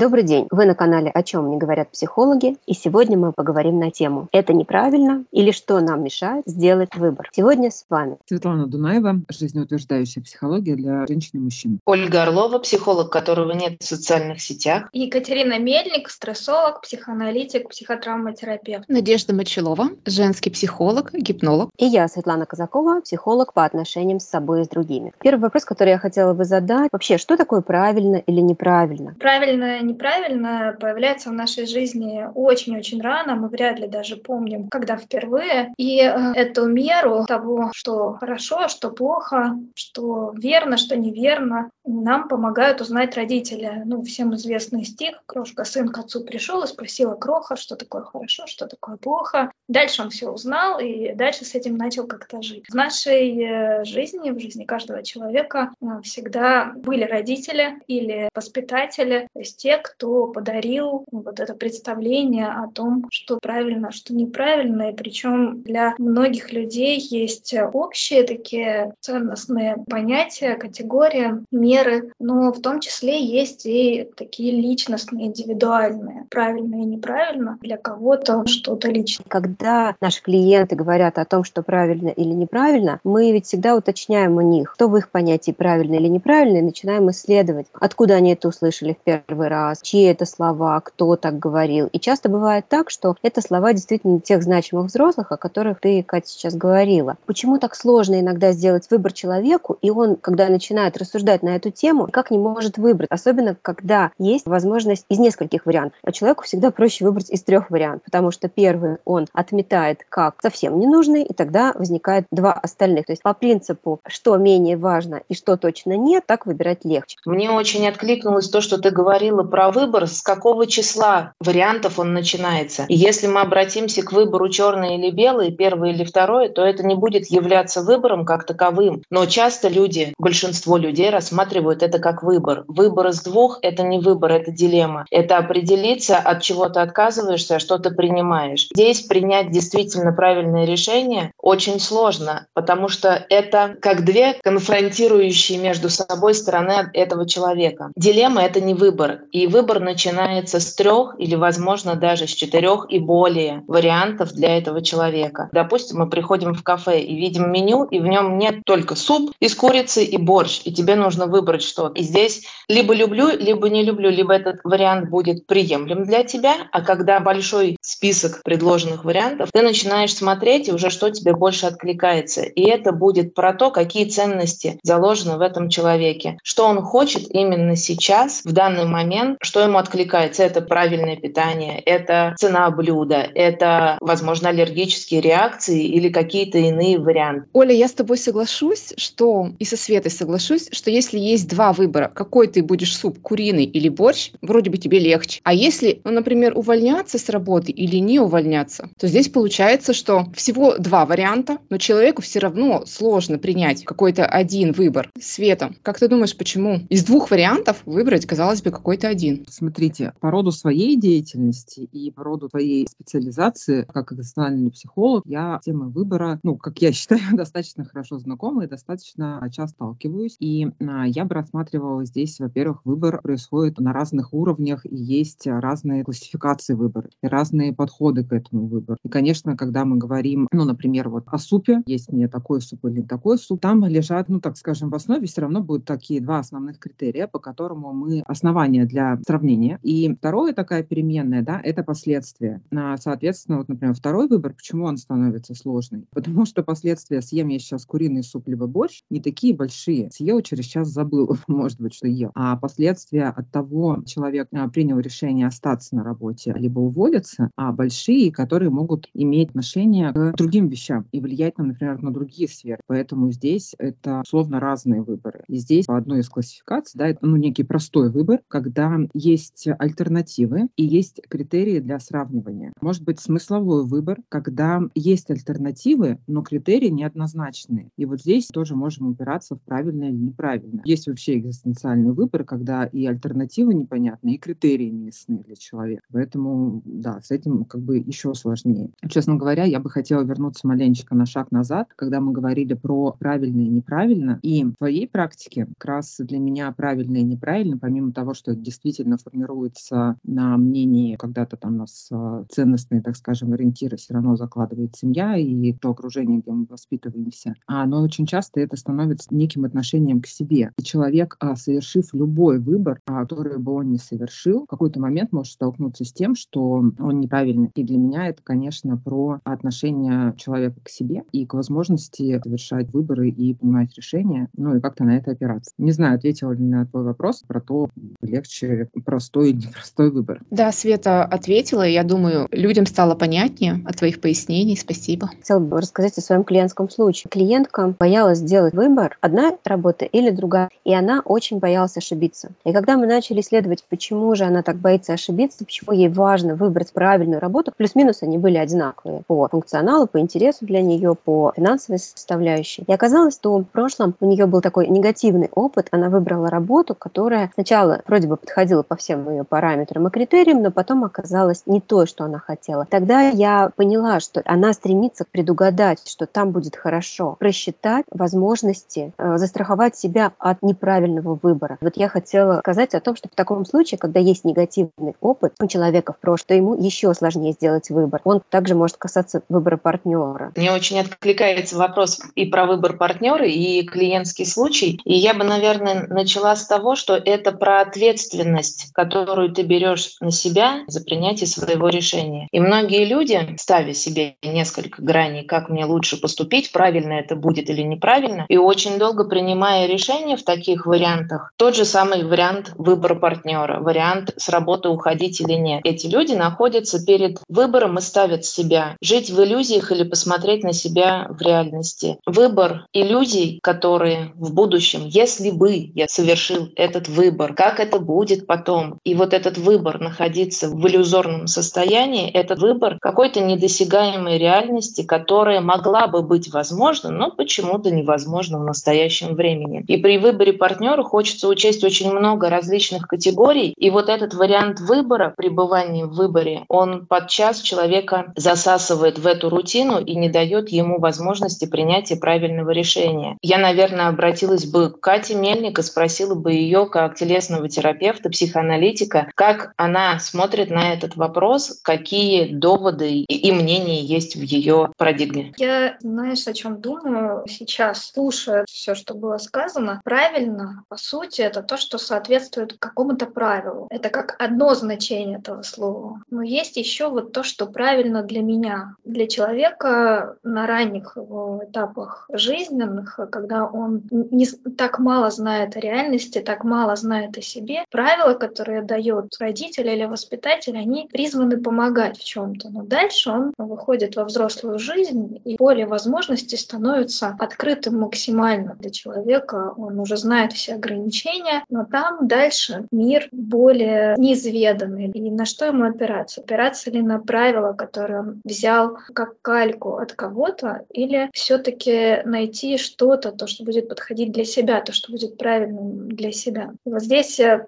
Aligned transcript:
Добрый 0.00 0.22
день! 0.22 0.46
Вы 0.50 0.64
на 0.64 0.74
канале 0.74 1.10
«О 1.10 1.22
чем 1.22 1.50
не 1.50 1.58
говорят 1.58 1.90
психологи» 1.90 2.56
и 2.64 2.72
сегодня 2.72 3.18
мы 3.18 3.34
поговорим 3.34 3.78
на 3.78 3.90
тему 3.90 4.28
«Это 4.32 4.54
неправильно» 4.54 5.26
или 5.30 5.50
«Что 5.50 5.78
нам 5.80 6.02
мешает 6.02 6.44
сделать 6.46 6.96
выбор». 6.96 7.28
Сегодня 7.32 7.70
с 7.70 7.84
вами 7.90 8.16
Светлана 8.24 8.66
Дунаева, 8.66 9.20
жизнеутверждающая 9.28 10.22
психология 10.22 10.74
для 10.74 11.06
женщин 11.06 11.40
и 11.40 11.42
мужчин. 11.42 11.80
Ольга 11.84 12.22
Орлова, 12.22 12.58
психолог, 12.60 13.12
которого 13.12 13.52
нет 13.52 13.82
в 13.82 13.84
социальных 13.84 14.40
сетях. 14.40 14.88
Екатерина 14.94 15.58
Мельник, 15.58 16.08
стрессолог, 16.08 16.80
психоаналитик, 16.80 17.68
психотравматерапевт. 17.68 18.88
Надежда 18.88 19.34
Мочелова, 19.34 19.90
женский 20.06 20.48
психолог, 20.48 21.12
гипнолог. 21.12 21.68
И 21.76 21.84
я, 21.84 22.08
Светлана 22.08 22.46
Казакова, 22.46 23.02
психолог 23.02 23.52
по 23.52 23.66
отношениям 23.66 24.18
с 24.18 24.24
собой 24.24 24.62
и 24.62 24.64
с 24.64 24.68
другими. 24.68 25.12
Первый 25.20 25.42
вопрос, 25.42 25.66
который 25.66 25.90
я 25.90 25.98
хотела 25.98 26.32
бы 26.32 26.46
задать. 26.46 26.88
Вообще, 26.90 27.18
что 27.18 27.36
такое 27.36 27.60
правильно 27.60 28.16
или 28.16 28.40
неправильно? 28.40 29.14
Правильно 29.20 29.89
неправильно 29.90 30.76
появляется 30.80 31.30
в 31.30 31.34
нашей 31.34 31.66
жизни 31.66 32.26
очень-очень 32.34 33.00
рано, 33.00 33.34
мы 33.34 33.48
вряд 33.48 33.78
ли 33.78 33.88
даже 33.88 34.16
помним, 34.16 34.68
когда 34.68 34.96
впервые. 34.96 35.72
И 35.76 36.00
э, 36.00 36.32
эту 36.34 36.66
меру 36.66 37.24
того, 37.26 37.70
что 37.74 38.14
хорошо, 38.14 38.68
что 38.68 38.90
плохо, 38.90 39.56
что 39.74 40.32
верно, 40.36 40.76
что 40.76 40.96
неверно, 40.96 41.70
нам 41.84 42.28
помогают 42.28 42.80
узнать 42.80 43.16
родители. 43.16 43.82
Ну, 43.84 44.02
всем 44.02 44.34
известный 44.34 44.84
стих 44.84 45.22
«Крошка, 45.26 45.64
сын 45.64 45.88
к 45.88 45.98
отцу 45.98 46.24
пришел 46.24 46.62
и 46.62 46.66
спросила 46.66 47.14
Кроха, 47.14 47.56
что 47.56 47.76
такое 47.76 48.02
хорошо, 48.02 48.46
что 48.46 48.66
такое 48.66 48.96
плохо». 48.96 49.50
Дальше 49.68 50.02
он 50.02 50.10
все 50.10 50.30
узнал 50.30 50.78
и 50.78 51.12
дальше 51.14 51.44
с 51.44 51.54
этим 51.54 51.76
начал 51.76 52.06
как-то 52.06 52.42
жить. 52.42 52.64
В 52.68 52.74
нашей 52.74 53.42
э, 53.42 53.84
жизни, 53.84 54.30
в 54.30 54.40
жизни 54.40 54.64
каждого 54.64 55.02
человека 55.02 55.70
э, 55.80 55.86
всегда 56.02 56.72
были 56.76 57.04
родители 57.04 57.78
или 57.86 58.28
воспитатели, 58.34 59.28
то 59.32 59.38
есть 59.40 59.56
те, 59.60 59.78
кто 59.82 60.26
подарил 60.28 61.04
вот 61.10 61.40
это 61.40 61.54
представление 61.54 62.48
о 62.48 62.68
том, 62.68 63.06
что 63.10 63.38
правильно, 63.40 63.90
что 63.92 64.14
неправильно, 64.14 64.90
и 64.90 64.94
причем 64.94 65.62
для 65.62 65.94
многих 65.98 66.52
людей 66.52 66.98
есть 66.98 67.54
общие 67.72 68.24
такие 68.24 68.94
ценностные 69.00 69.76
понятия, 69.88 70.54
категории, 70.54 71.44
меры, 71.50 72.12
но 72.18 72.52
в 72.52 72.60
том 72.60 72.80
числе 72.80 73.24
есть 73.24 73.66
и 73.66 74.08
такие 74.16 74.52
личностные, 74.52 75.26
индивидуальные, 75.26 76.26
правильно 76.30 76.76
и 76.76 76.84
неправильно, 76.84 77.58
для 77.60 77.76
кого-то 77.76 78.46
что-то 78.46 78.88
личное. 78.88 79.26
Когда 79.28 79.96
наши 80.00 80.22
клиенты 80.22 80.76
говорят 80.76 81.18
о 81.18 81.24
том, 81.24 81.44
что 81.44 81.62
правильно 81.62 82.08
или 82.08 82.32
неправильно, 82.32 83.00
мы 83.04 83.32
ведь 83.32 83.46
всегда 83.46 83.76
уточняем 83.76 84.36
у 84.36 84.40
них, 84.40 84.72
что 84.74 84.88
в 84.88 84.96
их 84.96 85.10
понятии 85.10 85.52
правильно 85.52 85.94
или 85.94 86.08
неправильно, 86.08 86.58
и 86.58 86.62
начинаем 86.62 87.10
исследовать, 87.10 87.66
откуда 87.72 88.14
они 88.14 88.32
это 88.32 88.48
услышали 88.48 88.94
в 88.94 89.04
первый 89.04 89.48
раз, 89.48 89.69
раз, 89.70 89.80
чьи 89.82 90.02
это 90.04 90.26
слова, 90.26 90.80
кто 90.80 91.16
так 91.16 91.38
говорил. 91.38 91.86
И 91.86 91.98
часто 91.98 92.28
бывает 92.28 92.66
так, 92.68 92.90
что 92.90 93.16
это 93.22 93.40
слова 93.40 93.72
действительно 93.72 94.20
тех 94.20 94.42
значимых 94.42 94.86
взрослых, 94.86 95.32
о 95.32 95.36
которых 95.36 95.80
ты, 95.80 96.02
Катя, 96.02 96.28
сейчас 96.28 96.54
говорила. 96.54 97.16
Почему 97.26 97.58
так 97.58 97.74
сложно 97.74 98.20
иногда 98.20 98.52
сделать 98.52 98.88
выбор 98.90 99.12
человеку, 99.12 99.78
и 99.80 99.90
он, 99.90 100.16
когда 100.16 100.48
начинает 100.48 100.96
рассуждать 100.96 101.42
на 101.42 101.56
эту 101.56 101.70
тему, 101.70 102.08
как 102.10 102.30
не 102.30 102.38
может 102.38 102.78
выбрать, 102.78 103.10
особенно 103.10 103.56
когда 103.60 104.10
есть 104.18 104.46
возможность 104.46 105.04
из 105.08 105.18
нескольких 105.18 105.66
вариантов. 105.66 105.98
А 106.02 106.12
человеку 106.12 106.44
всегда 106.44 106.70
проще 106.70 107.04
выбрать 107.04 107.30
из 107.30 107.42
трех 107.42 107.70
вариантов, 107.70 108.04
потому 108.04 108.30
что 108.30 108.48
первый 108.48 108.96
он 109.04 109.26
отметает 109.32 110.04
как 110.08 110.34
совсем 110.42 110.78
ненужный, 110.78 111.22
и 111.22 111.32
тогда 111.32 111.72
возникает 111.74 112.26
два 112.30 112.52
остальных. 112.52 113.06
То 113.06 113.12
есть 113.12 113.22
по 113.22 113.34
принципу, 113.34 114.00
что 114.06 114.36
менее 114.36 114.76
важно 114.76 115.22
и 115.28 115.34
что 115.34 115.56
точно 115.56 115.96
нет, 115.96 116.24
так 116.26 116.46
выбирать 116.46 116.84
легче. 116.84 117.16
Мне 117.24 117.50
очень 117.50 117.86
откликнулось 117.86 118.48
то, 118.48 118.60
что 118.60 118.78
ты 118.78 118.90
говорила 118.90 119.42
про 119.42 119.59
выбор, 119.68 120.06
с 120.06 120.22
какого 120.22 120.66
числа 120.66 121.34
вариантов 121.40 121.98
он 121.98 122.14
начинается. 122.14 122.86
И 122.88 122.94
если 122.94 123.26
мы 123.26 123.42
обратимся 123.42 124.02
к 124.02 124.12
выбору 124.12 124.48
черный 124.48 124.96
или 124.96 125.10
белый, 125.10 125.50
первый 125.50 125.90
или 125.90 126.04
второй, 126.04 126.48
то 126.48 126.62
это 126.62 126.86
не 126.86 126.94
будет 126.94 127.26
являться 127.26 127.82
выбором 127.82 128.24
как 128.24 128.44
таковым. 128.44 129.02
Но 129.10 129.26
часто 129.26 129.68
люди, 129.68 130.14
большинство 130.18 130.76
людей 130.76 131.10
рассматривают 131.10 131.82
это 131.82 131.98
как 131.98 132.22
выбор. 132.22 132.64
Выбор 132.68 133.08
из 133.08 133.22
двух— 133.22 133.58
это 133.62 133.82
не 133.82 133.98
выбор, 133.98 134.32
это 134.32 134.50
дилемма. 134.50 135.04
Это 135.10 135.36
определиться, 135.36 136.16
от 136.16 136.40
чего 136.40 136.68
ты 136.68 136.80
отказываешься, 136.80 137.56
а 137.56 137.60
что 137.60 137.78
ты 137.78 137.90
принимаешь. 137.90 138.68
Здесь 138.74 139.02
принять 139.02 139.50
действительно 139.50 140.12
правильное 140.12 140.64
решение 140.64 141.32
очень 141.38 141.80
сложно, 141.80 142.46
потому 142.54 142.88
что 142.88 143.24
это 143.28 143.76
как 143.80 144.04
две 144.04 144.34
конфронтирующие 144.42 145.58
между 145.58 145.90
собой 145.90 146.34
стороны 146.34 146.90
этого 146.94 147.28
человека. 147.28 147.90
Дилемма— 147.96 148.42
это 148.44 148.60
не 148.60 148.74
выбор. 148.74 149.20
И 149.32 149.39
выбор 149.46 149.80
начинается 149.80 150.60
с 150.60 150.74
трех 150.74 151.14
или, 151.18 151.34
возможно, 151.34 151.94
даже 151.94 152.26
с 152.26 152.30
четырех 152.30 152.86
и 152.88 152.98
более 152.98 153.62
вариантов 153.66 154.32
для 154.32 154.56
этого 154.56 154.82
человека. 154.82 155.48
Допустим, 155.52 155.98
мы 155.98 156.08
приходим 156.08 156.54
в 156.54 156.62
кафе 156.62 157.00
и 157.00 157.16
видим 157.16 157.50
меню, 157.50 157.84
и 157.84 157.98
в 157.98 158.06
нем 158.06 158.38
нет 158.38 158.64
только 158.64 158.94
суп 158.94 159.32
из 159.40 159.54
курицы 159.54 160.04
и 160.04 160.16
борщ, 160.16 160.62
и 160.64 160.72
тебе 160.72 160.96
нужно 160.96 161.26
выбрать 161.26 161.62
что-то. 161.62 162.00
И 162.00 162.02
здесь 162.02 162.46
либо 162.68 162.94
люблю, 162.94 163.28
либо 163.36 163.68
не 163.68 163.82
люблю, 163.82 164.10
либо 164.10 164.32
этот 164.34 164.60
вариант 164.64 165.10
будет 165.10 165.46
приемлем 165.46 166.04
для 166.04 166.24
тебя, 166.24 166.54
а 166.72 166.80
когда 166.82 167.20
большой 167.20 167.76
список 167.80 168.42
предложенных 168.44 169.04
вариантов, 169.04 169.50
ты 169.52 169.62
начинаешь 169.62 170.14
смотреть, 170.14 170.68
и 170.68 170.72
уже 170.72 170.90
что 170.90 171.10
тебе 171.10 171.34
больше 171.34 171.66
откликается. 171.66 172.42
И 172.42 172.62
это 172.62 172.92
будет 172.92 173.34
про 173.34 173.52
то, 173.52 173.70
какие 173.70 174.04
ценности 174.04 174.78
заложены 174.82 175.36
в 175.36 175.40
этом 175.40 175.68
человеке, 175.68 176.38
что 176.42 176.66
он 176.66 176.82
хочет 176.82 177.30
именно 177.30 177.76
сейчас, 177.76 178.42
в 178.44 178.52
данный 178.52 178.84
момент, 178.84 179.29
что 179.42 179.60
ему 179.60 179.78
откликается. 179.78 180.42
Это 180.42 180.60
правильное 180.60 181.16
питание, 181.16 181.80
это 181.80 182.34
цена 182.38 182.70
блюда, 182.70 183.26
это, 183.34 183.98
возможно, 184.00 184.48
аллергические 184.48 185.20
реакции 185.20 185.84
или 185.84 186.08
какие-то 186.08 186.58
иные 186.58 186.98
варианты. 186.98 187.48
Оля, 187.52 187.72
я 187.72 187.88
с 187.88 187.92
тобой 187.92 188.18
соглашусь, 188.18 188.92
что 188.96 189.50
и 189.58 189.64
со 189.64 189.76
Светой 189.76 190.10
соглашусь, 190.10 190.68
что 190.72 190.90
если 190.90 191.18
есть 191.18 191.48
два 191.48 191.72
выбора, 191.72 192.10
какой 192.14 192.48
ты 192.48 192.62
будешь 192.62 192.96
суп, 192.96 193.20
куриный 193.20 193.64
или 193.64 193.88
борщ, 193.88 194.30
вроде 194.42 194.70
бы 194.70 194.78
тебе 194.78 194.98
легче. 194.98 195.40
А 195.44 195.52
если, 195.52 196.00
ну, 196.04 196.12
например, 196.12 196.56
увольняться 196.56 197.18
с 197.18 197.28
работы 197.28 197.72
или 197.72 197.96
не 197.96 198.18
увольняться, 198.18 198.90
то 198.98 199.06
здесь 199.06 199.28
получается, 199.28 199.92
что 199.92 200.26
всего 200.34 200.76
два 200.78 201.06
варианта, 201.06 201.58
но 201.70 201.78
человеку 201.78 202.22
все 202.22 202.38
равно 202.38 202.84
сложно 202.86 203.38
принять 203.38 203.84
какой-то 203.84 204.26
один 204.26 204.72
выбор. 204.72 205.10
Света, 205.20 205.72
как 205.82 205.98
ты 205.98 206.08
думаешь, 206.08 206.36
почему 206.36 206.80
из 206.88 207.04
двух 207.04 207.30
вариантов 207.30 207.78
выбрать, 207.86 208.26
казалось 208.26 208.62
бы, 208.62 208.70
какой-то 208.70 209.08
один? 209.08 209.19
Один. 209.20 209.44
Смотрите, 209.48 210.14
по 210.20 210.30
роду 210.30 210.50
своей 210.50 210.96
деятельности 210.96 211.80
и 211.80 212.10
по 212.10 212.24
роду 212.24 212.48
своей 212.48 212.86
специализации, 212.88 213.86
как 213.92 214.12
экзистенциальный 214.12 214.70
психолог, 214.70 215.22
я 215.26 215.60
темой 215.62 215.90
выбора, 215.90 216.40
ну, 216.42 216.56
как 216.56 216.80
я 216.80 216.92
считаю, 217.00 217.20
достаточно 217.32 217.84
хорошо 217.84 218.18
знакома 218.18 218.64
и 218.64 218.68
достаточно 218.68 219.40
часто 219.52 219.70
сталкиваюсь. 219.70 220.36
И 220.40 220.68
а, 220.80 221.06
я 221.06 221.24
бы 221.24 221.34
рассматривала 221.34 222.04
здесь, 222.04 222.40
во-первых, 222.40 222.80
выбор 222.84 223.20
происходит 223.22 223.78
на 223.78 223.92
разных 223.92 224.32
уровнях, 224.32 224.84
и 224.84 224.96
есть 224.96 225.46
разные 225.46 226.04
классификации 226.04 226.74
выбора, 226.74 227.08
и 227.22 227.26
разные 227.26 227.72
подходы 227.72 228.24
к 228.24 228.32
этому 228.32 228.66
выбору. 228.66 228.98
И, 229.04 229.08
конечно, 229.08 229.56
когда 229.56 229.84
мы 229.84 229.96
говорим, 229.96 230.48
ну, 230.52 230.64
например, 230.64 231.08
вот 231.08 231.24
о 231.26 231.38
супе, 231.38 231.82
есть 231.86 232.10
мне 232.10 232.28
такой 232.28 232.60
суп 232.60 232.84
или 232.86 233.02
такой 233.02 233.38
суп, 233.38 233.60
там 233.60 233.84
лежат, 233.84 234.28
ну, 234.28 234.40
так 234.40 234.56
скажем, 234.56 234.90
в 234.90 234.94
основе 234.94 235.26
все 235.26 235.42
равно 235.42 235.62
будут 235.62 235.84
такие 235.84 236.20
два 236.20 236.38
основных 236.38 236.78
критерия, 236.78 237.26
по 237.26 237.38
которому 237.38 237.92
мы 237.92 238.22
основания 238.26 238.86
для 238.86 239.09
сравнения. 239.24 239.78
И 239.82 240.14
второе 240.14 240.52
такая 240.52 240.82
переменная, 240.82 241.42
да, 241.42 241.60
это 241.62 241.82
последствия. 241.82 242.62
Соответственно, 242.98 243.58
вот, 243.58 243.68
например, 243.68 243.94
второй 243.94 244.28
выбор, 244.28 244.54
почему 244.54 244.84
он 244.84 244.96
становится 244.96 245.54
сложный? 245.54 246.06
Потому 246.12 246.44
что 246.44 246.62
последствия 246.62 247.22
съем 247.22 247.48
я 247.48 247.58
сейчас 247.58 247.86
куриный 247.86 248.22
суп 248.22 248.48
либо 248.48 248.66
борщ 248.66 249.02
не 249.10 249.20
такие 249.20 249.54
большие. 249.54 250.10
Съел, 250.10 250.40
через 250.42 250.64
час 250.64 250.88
забыл, 250.88 251.36
может 251.48 251.80
быть, 251.80 251.94
что 251.94 252.08
ел. 252.08 252.30
А 252.34 252.56
последствия 252.56 253.28
от 253.28 253.50
того, 253.50 254.02
человек 254.06 254.48
а, 254.52 254.68
принял 254.68 254.98
решение 254.98 255.46
остаться 255.46 255.96
на 255.96 256.04
работе, 256.04 256.54
либо 256.56 256.80
уволиться, 256.80 257.50
а 257.56 257.72
большие, 257.72 258.32
которые 258.32 258.70
могут 258.70 259.08
иметь 259.14 259.50
отношение 259.50 260.12
к 260.12 260.32
другим 260.36 260.68
вещам 260.68 261.06
и 261.12 261.20
влиять, 261.20 261.58
нам, 261.58 261.68
например, 261.68 262.02
на 262.02 262.12
другие 262.12 262.48
сферы. 262.48 262.80
Поэтому 262.86 263.30
здесь 263.30 263.74
это 263.78 264.22
словно 264.26 264.60
разные 264.60 265.02
выборы. 265.02 265.44
И 265.48 265.56
здесь 265.56 265.86
по 265.86 265.96
одной 265.96 266.20
из 266.20 266.28
классификаций, 266.28 266.98
да, 266.98 267.08
это 267.08 267.26
ну, 267.26 267.36
некий 267.36 267.62
простой 267.62 268.10
выбор, 268.10 268.40
когда 268.48 268.98
есть 269.14 269.66
альтернативы 269.78 270.68
и 270.76 270.84
есть 270.84 271.20
критерии 271.28 271.80
для 271.80 271.98
сравнивания. 271.98 272.72
Может 272.80 273.04
быть 273.04 273.20
смысловой 273.20 273.84
выбор, 273.84 274.18
когда 274.28 274.80
есть 274.94 275.30
альтернативы, 275.30 276.18
но 276.26 276.42
критерии 276.42 276.88
неоднозначные. 276.88 277.90
И 277.96 278.04
вот 278.06 278.20
здесь 278.20 278.48
тоже 278.48 278.74
можем 278.74 279.08
упираться 279.08 279.56
в 279.56 279.60
правильно 279.62 280.04
или 280.04 280.16
неправильно. 280.16 280.82
Есть 280.84 281.06
вообще 281.06 281.38
экзистенциальный 281.38 282.12
выбор, 282.12 282.44
когда 282.44 282.84
и 282.84 283.06
альтернативы 283.06 283.74
непонятны, 283.74 284.34
и 284.34 284.38
критерии 284.38 284.88
не 284.88 285.06
ясны 285.06 285.42
для 285.46 285.56
человека. 285.56 286.02
Поэтому, 286.12 286.82
да, 286.84 287.20
с 287.22 287.30
этим 287.30 287.64
как 287.64 287.80
бы 287.82 287.98
еще 287.98 288.34
сложнее. 288.34 288.90
Честно 289.08 289.36
говоря, 289.36 289.64
я 289.64 289.80
бы 289.80 289.90
хотела 289.90 290.22
вернуться 290.22 290.66
маленечко 290.66 291.14
на 291.14 291.26
шаг 291.26 291.50
назад, 291.50 291.88
когда 291.96 292.20
мы 292.20 292.32
говорили 292.32 292.74
про 292.74 293.12
правильно 293.18 293.60
и 293.60 293.68
неправильно. 293.68 294.38
И 294.42 294.64
в 294.64 294.74
твоей 294.76 295.08
практике 295.08 295.66
как 295.78 295.84
раз 295.84 296.16
для 296.18 296.38
меня 296.38 296.72
правильно 296.72 297.18
и 297.18 297.22
неправильно, 297.22 297.78
помимо 297.78 298.12
того, 298.12 298.34
что 298.34 298.52
это 298.52 298.60
действительно 298.60 298.89
действительно 298.90 299.18
формируется 299.18 300.16
на 300.24 300.56
мнении, 300.56 301.16
когда-то 301.16 301.56
там 301.56 301.74
у 301.74 301.78
нас 301.78 302.08
а, 302.12 302.44
ценностные, 302.48 303.02
так 303.02 303.16
скажем, 303.16 303.52
ориентиры 303.52 303.96
все 303.96 304.14
равно 304.14 304.36
закладывает 304.36 304.96
семья 304.96 305.36
и 305.36 305.72
то 305.72 305.90
окружение, 305.90 306.40
где 306.40 306.52
мы 306.52 306.66
воспитываемся. 306.68 307.54
А, 307.66 307.86
но 307.86 308.02
очень 308.02 308.26
часто 308.26 308.60
это 308.60 308.76
становится 308.76 309.34
неким 309.34 309.64
отношением 309.64 310.20
к 310.20 310.26
себе. 310.26 310.72
И 310.78 310.82
человек, 310.82 311.36
а, 311.40 311.56
совершив 311.56 312.12
любой 312.12 312.58
выбор, 312.58 313.00
который 313.04 313.58
бы 313.58 313.72
он 313.72 313.90
не 313.90 313.98
совершил, 313.98 314.64
в 314.64 314.66
какой-то 314.66 315.00
момент 315.00 315.32
может 315.32 315.52
столкнуться 315.52 316.04
с 316.04 316.12
тем, 316.12 316.34
что 316.34 316.82
он 316.98 317.20
неправильный. 317.20 317.70
И 317.74 317.84
для 317.84 317.98
меня 317.98 318.28
это, 318.28 318.42
конечно, 318.42 318.96
про 318.96 319.40
отношение 319.44 320.34
человека 320.36 320.80
к 320.82 320.88
себе 320.88 321.22
и 321.32 321.46
к 321.46 321.54
возможности 321.54 322.40
совершать 322.42 322.92
выборы 322.92 323.30
и 323.30 323.54
принимать 323.54 323.94
решения, 323.96 324.48
ну 324.56 324.76
и 324.76 324.80
как-то 324.80 325.04
на 325.04 325.16
это 325.16 325.32
опираться. 325.32 325.72
Не 325.78 325.92
знаю, 325.92 326.16
ответила 326.16 326.52
ли 326.52 326.64
на 326.64 326.86
твой 326.86 327.04
вопрос 327.04 327.42
про 327.46 327.60
то, 327.60 327.88
легче 328.22 328.79
простой 329.04 329.50
или 329.50 329.66
непростой 329.66 330.10
выбор. 330.10 330.40
Да, 330.50 330.72
Света 330.72 331.24
ответила, 331.24 331.86
и 331.86 331.92
я 331.92 332.04
думаю, 332.04 332.48
людям 332.50 332.86
стало 332.86 333.14
понятнее 333.14 333.80
от 333.86 333.96
твоих 333.96 334.20
пояснений. 334.20 334.76
Спасибо. 334.76 335.28
Хотела 335.28 335.58
бы 335.58 335.80
рассказать 335.80 336.16
о 336.18 336.20
своем 336.20 336.44
клиентском 336.44 336.90
случае. 336.90 337.30
Клиентка 337.30 337.94
боялась 337.98 338.38
сделать 338.38 338.74
выбор, 338.74 339.18
одна 339.20 339.52
работа 339.64 340.04
или 340.04 340.30
другая, 340.30 340.70
и 340.84 340.94
она 340.94 341.22
очень 341.24 341.58
боялась 341.58 341.96
ошибиться. 341.96 342.50
И 342.64 342.72
когда 342.72 342.96
мы 342.96 343.06
начали 343.06 343.40
исследовать, 343.40 343.84
почему 343.88 344.34
же 344.34 344.44
она 344.44 344.62
так 344.62 344.76
боится 344.76 345.12
ошибиться, 345.12 345.64
почему 345.64 345.92
ей 345.92 346.08
важно 346.08 346.54
выбрать 346.54 346.92
правильную 346.92 347.40
работу, 347.40 347.72
плюс-минус 347.76 348.22
они 348.22 348.38
были 348.38 348.56
одинаковые 348.56 349.22
по 349.26 349.48
функционалу, 349.48 350.06
по 350.06 350.18
интересу 350.18 350.66
для 350.66 350.80
нее, 350.80 351.14
по 351.14 351.52
финансовой 351.56 351.98
составляющей. 351.98 352.84
И 352.86 352.92
оказалось, 352.92 353.34
что 353.34 353.58
в 353.58 353.64
прошлом 353.64 354.14
у 354.20 354.26
нее 354.26 354.46
был 354.46 354.60
такой 354.60 354.88
негативный 354.88 355.48
опыт. 355.52 355.88
Она 355.90 356.08
выбрала 356.08 356.48
работу, 356.50 356.94
которая 356.94 357.50
сначала 357.54 358.02
вроде 358.06 358.28
бы 358.28 358.36
подходила 358.36 358.69
по 358.82 358.96
всем 358.96 359.28
ее 359.30 359.44
параметрам 359.44 360.06
и 360.06 360.10
критериям, 360.10 360.62
но 360.62 360.70
потом 360.70 361.04
оказалась 361.04 361.62
не 361.66 361.80
той, 361.80 362.06
что 362.06 362.24
она 362.24 362.38
хотела. 362.38 362.86
Тогда 362.88 363.20
я 363.28 363.70
поняла, 363.76 364.20
что 364.20 364.42
она 364.44 364.72
стремится 364.72 365.24
предугадать, 365.30 366.08
что 366.08 366.26
там 366.26 366.50
будет 366.50 366.76
хорошо, 366.76 367.36
просчитать 367.38 368.04
возможности, 368.10 369.12
э, 369.18 369.36
застраховать 369.36 369.96
себя 369.96 370.32
от 370.38 370.62
неправильного 370.62 371.38
выбора. 371.42 371.78
Вот 371.80 371.96
я 371.96 372.08
хотела 372.08 372.60
сказать 372.60 372.94
о 372.94 373.00
том, 373.00 373.16
что 373.16 373.28
в 373.28 373.34
таком 373.34 373.64
случае, 373.66 373.98
когда 373.98 374.20
есть 374.20 374.44
негативный 374.44 375.14
опыт 375.20 375.54
у 375.60 375.66
человека 375.66 376.12
в 376.12 376.18
прошлом, 376.18 376.46
то 376.48 376.54
ему 376.54 376.74
еще 376.74 377.12
сложнее 377.14 377.52
сделать 377.52 377.90
выбор. 377.90 378.20
Он 378.24 378.40
также 378.48 378.74
может 378.74 378.96
касаться 378.96 379.42
выбора 379.48 379.76
партнера. 379.76 380.52
Мне 380.56 380.72
очень 380.72 380.98
откликается 380.98 381.76
вопрос 381.76 382.20
и 382.34 382.46
про 382.46 382.66
выбор 382.66 382.96
партнера, 382.96 383.46
и 383.46 383.82
клиентский 383.84 384.46
случай. 384.46 385.00
И 385.04 385.14
я 385.14 385.34
бы, 385.34 385.44
наверное, 385.44 386.06
начала 386.08 386.56
с 386.56 386.66
того, 386.66 386.96
что 386.96 387.14
это 387.14 387.52
про 387.52 387.82
ответственность, 387.82 388.49
которую 388.92 389.52
ты 389.52 389.62
берешь 389.62 390.16
на 390.20 390.30
себя 390.30 390.80
за 390.86 391.02
принятие 391.02 391.46
своего 391.46 391.88
решения. 391.88 392.48
И 392.52 392.60
многие 392.60 393.04
люди, 393.04 393.54
ставя 393.58 393.94
себе 393.94 394.36
несколько 394.42 395.02
граней, 395.02 395.44
как 395.44 395.68
мне 395.68 395.84
лучше 395.84 396.20
поступить, 396.20 396.72
правильно 396.72 397.14
это 397.14 397.36
будет 397.36 397.70
или 397.70 397.82
неправильно, 397.82 398.46
и 398.48 398.56
очень 398.56 398.98
долго 398.98 399.24
принимая 399.24 399.86
решения 399.86 400.36
в 400.36 400.44
таких 400.44 400.86
вариантах, 400.86 401.52
тот 401.56 401.76
же 401.76 401.84
самый 401.84 402.24
вариант 402.24 402.72
выбора 402.76 403.14
партнера, 403.14 403.80
вариант 403.80 404.34
с 404.36 404.48
работы 404.48 404.88
уходить 404.88 405.40
или 405.40 405.54
нет. 405.54 405.80
Эти 405.84 406.06
люди 406.06 406.32
находятся 406.32 407.04
перед 407.04 407.38
выбором 407.48 407.98
и 407.98 408.00
ставят 408.00 408.44
себя 408.44 408.96
жить 409.00 409.30
в 409.30 409.42
иллюзиях 409.42 409.92
или 409.92 410.04
посмотреть 410.04 410.64
на 410.64 410.72
себя 410.72 411.26
в 411.30 411.40
реальности. 411.40 412.18
Выбор 412.26 412.86
иллюзий, 412.92 413.60
которые 413.62 414.32
в 414.34 414.52
будущем, 414.54 415.06
если 415.06 415.50
бы 415.50 415.90
я 415.94 416.08
совершил 416.08 416.68
этот 416.76 417.08
выбор, 417.08 417.54
как 417.54 417.80
это 417.80 417.98
будет 417.98 418.39
потом. 418.46 418.98
И 419.04 419.14
вот 419.14 419.34
этот 419.34 419.58
выбор 419.58 420.00
находиться 420.00 420.68
в 420.68 420.86
иллюзорном 420.86 421.46
состоянии, 421.46 422.30
это 422.30 422.54
выбор 422.54 422.98
какой-то 423.00 423.40
недосягаемой 423.40 424.38
реальности, 424.38 425.02
которая 425.02 425.60
могла 425.60 426.06
бы 426.06 426.22
быть 426.22 426.52
возможна, 426.52 427.10
но 427.10 427.30
почему-то 427.30 427.90
невозможна 427.90 428.58
в 428.58 428.64
настоящем 428.64 429.34
времени. 429.34 429.84
И 429.86 429.96
при 429.96 430.18
выборе 430.18 430.52
партнера 430.52 431.02
хочется 431.02 431.48
учесть 431.48 431.84
очень 431.84 432.12
много 432.12 432.48
различных 432.50 433.06
категорий, 433.06 433.74
и 433.76 433.90
вот 433.90 434.08
этот 434.08 434.34
вариант 434.34 434.80
выбора, 434.80 435.34
пребывания 435.36 436.06
в 436.06 436.14
выборе, 436.14 436.64
он 436.68 437.06
подчас 437.06 437.60
человека 437.60 438.32
засасывает 438.36 439.18
в 439.18 439.26
эту 439.26 439.48
рутину 439.50 440.00
и 440.00 440.16
не 440.16 440.28
дает 440.28 440.70
ему 440.70 440.98
возможности 440.98 441.66
принятия 441.66 442.16
правильного 442.16 442.70
решения. 442.70 443.36
Я, 443.42 443.58
наверное, 443.58 444.08
обратилась 444.08 444.66
бы 444.66 444.90
к 444.90 445.00
Кате 445.00 445.34
Мельник 445.34 445.78
и 445.78 445.82
спросила 445.82 446.34
бы 446.34 446.52
ее, 446.52 446.86
как 446.86 447.14
телесного 447.14 447.68
терапевта, 447.68 448.29
психоаналитика, 448.30 449.30
как 449.34 449.72
она 449.76 450.18
смотрит 450.18 450.70
на 450.70 450.92
этот 450.92 451.16
вопрос, 451.16 451.80
какие 451.82 452.52
доводы 452.52 453.20
и 453.20 453.52
мнения 453.52 454.02
есть 454.02 454.36
в 454.36 454.42
ее 454.42 454.92
парадигме. 454.96 455.52
Я, 455.58 455.96
знаешь, 456.00 456.46
о 456.46 456.52
чем 456.52 456.80
думаю 456.80 457.44
сейчас, 457.48 458.10
слушая 458.12 458.64
все, 458.68 458.94
что 458.94 459.14
было 459.14 459.38
сказано. 459.38 460.00
Правильно, 460.04 460.84
по 460.88 460.96
сути, 460.96 461.40
это 461.40 461.62
то, 461.62 461.76
что 461.76 461.98
соответствует 461.98 462.76
какому-то 462.78 463.26
правилу. 463.26 463.86
Это 463.90 464.08
как 464.08 464.36
одно 464.38 464.74
значение 464.74 465.38
этого 465.38 465.62
слова. 465.62 466.22
Но 466.30 466.42
есть 466.42 466.76
еще 466.76 467.08
вот 467.08 467.32
то, 467.32 467.42
что 467.42 467.66
правильно 467.66 468.22
для 468.22 468.42
меня. 468.42 468.96
Для 469.04 469.26
человека 469.26 470.36
на 470.42 470.66
ранних 470.66 471.16
его 471.16 471.62
этапах 471.64 472.28
жизненных, 472.32 473.18
когда 473.30 473.66
он 473.66 474.02
не 474.10 474.46
так 474.46 474.98
мало 474.98 475.30
знает 475.30 475.76
о 475.76 475.80
реальности, 475.80 476.40
так 476.40 476.64
мало 476.64 476.96
знает 476.96 477.36
о 477.38 477.42
себе, 477.42 477.84
правила, 478.20 478.38
которые 478.38 478.82
дает 478.82 479.34
родитель 479.38 479.88
или 479.88 480.04
воспитатель, 480.04 480.76
они 480.76 481.08
призваны 481.10 481.58
помогать 481.58 482.18
в 482.18 482.24
чем-то. 482.24 482.70
Но 482.70 482.82
дальше 482.82 483.30
он 483.30 483.52
выходит 483.58 484.16
во 484.16 484.24
взрослую 484.24 484.78
жизнь, 484.78 485.40
и 485.44 485.56
поле 485.56 485.86
возможностей 485.86 486.56
становится 486.56 487.36
открытым 487.38 488.00
максимально 488.00 488.76
для 488.80 488.90
человека. 488.90 489.74
Он 489.76 489.98
уже 489.98 490.16
знает 490.16 490.52
все 490.52 490.74
ограничения, 490.74 491.64
но 491.68 491.84
там 491.84 492.26
дальше 492.28 492.86
мир 492.90 493.28
более 493.32 494.14
неизведанный. 494.18 495.10
И 495.10 495.30
на 495.30 495.44
что 495.44 495.66
ему 495.66 495.84
опираться? 495.84 496.40
Опираться 496.40 496.90
ли 496.90 497.02
на 497.02 497.18
правила, 497.18 497.72
которые 497.72 498.20
он 498.20 498.40
взял 498.44 498.98
как 499.14 499.40
кальку 499.42 499.96
от 499.96 500.12
кого-то, 500.12 500.82
или 500.90 501.30
все-таки 501.32 502.22
найти 502.24 502.76
что-то, 502.76 503.32
то, 503.32 503.46
что 503.46 503.64
будет 503.64 503.88
подходить 503.88 504.32
для 504.32 504.44
себя, 504.44 504.80
то, 504.80 504.92
что 504.92 505.12
будет 505.12 505.36
правильным 505.36 506.08
для 506.08 506.32
себя. 506.32 506.72
И 506.84 506.90
вот 506.90 507.02
здесь 507.02 507.38
э, 507.40 507.58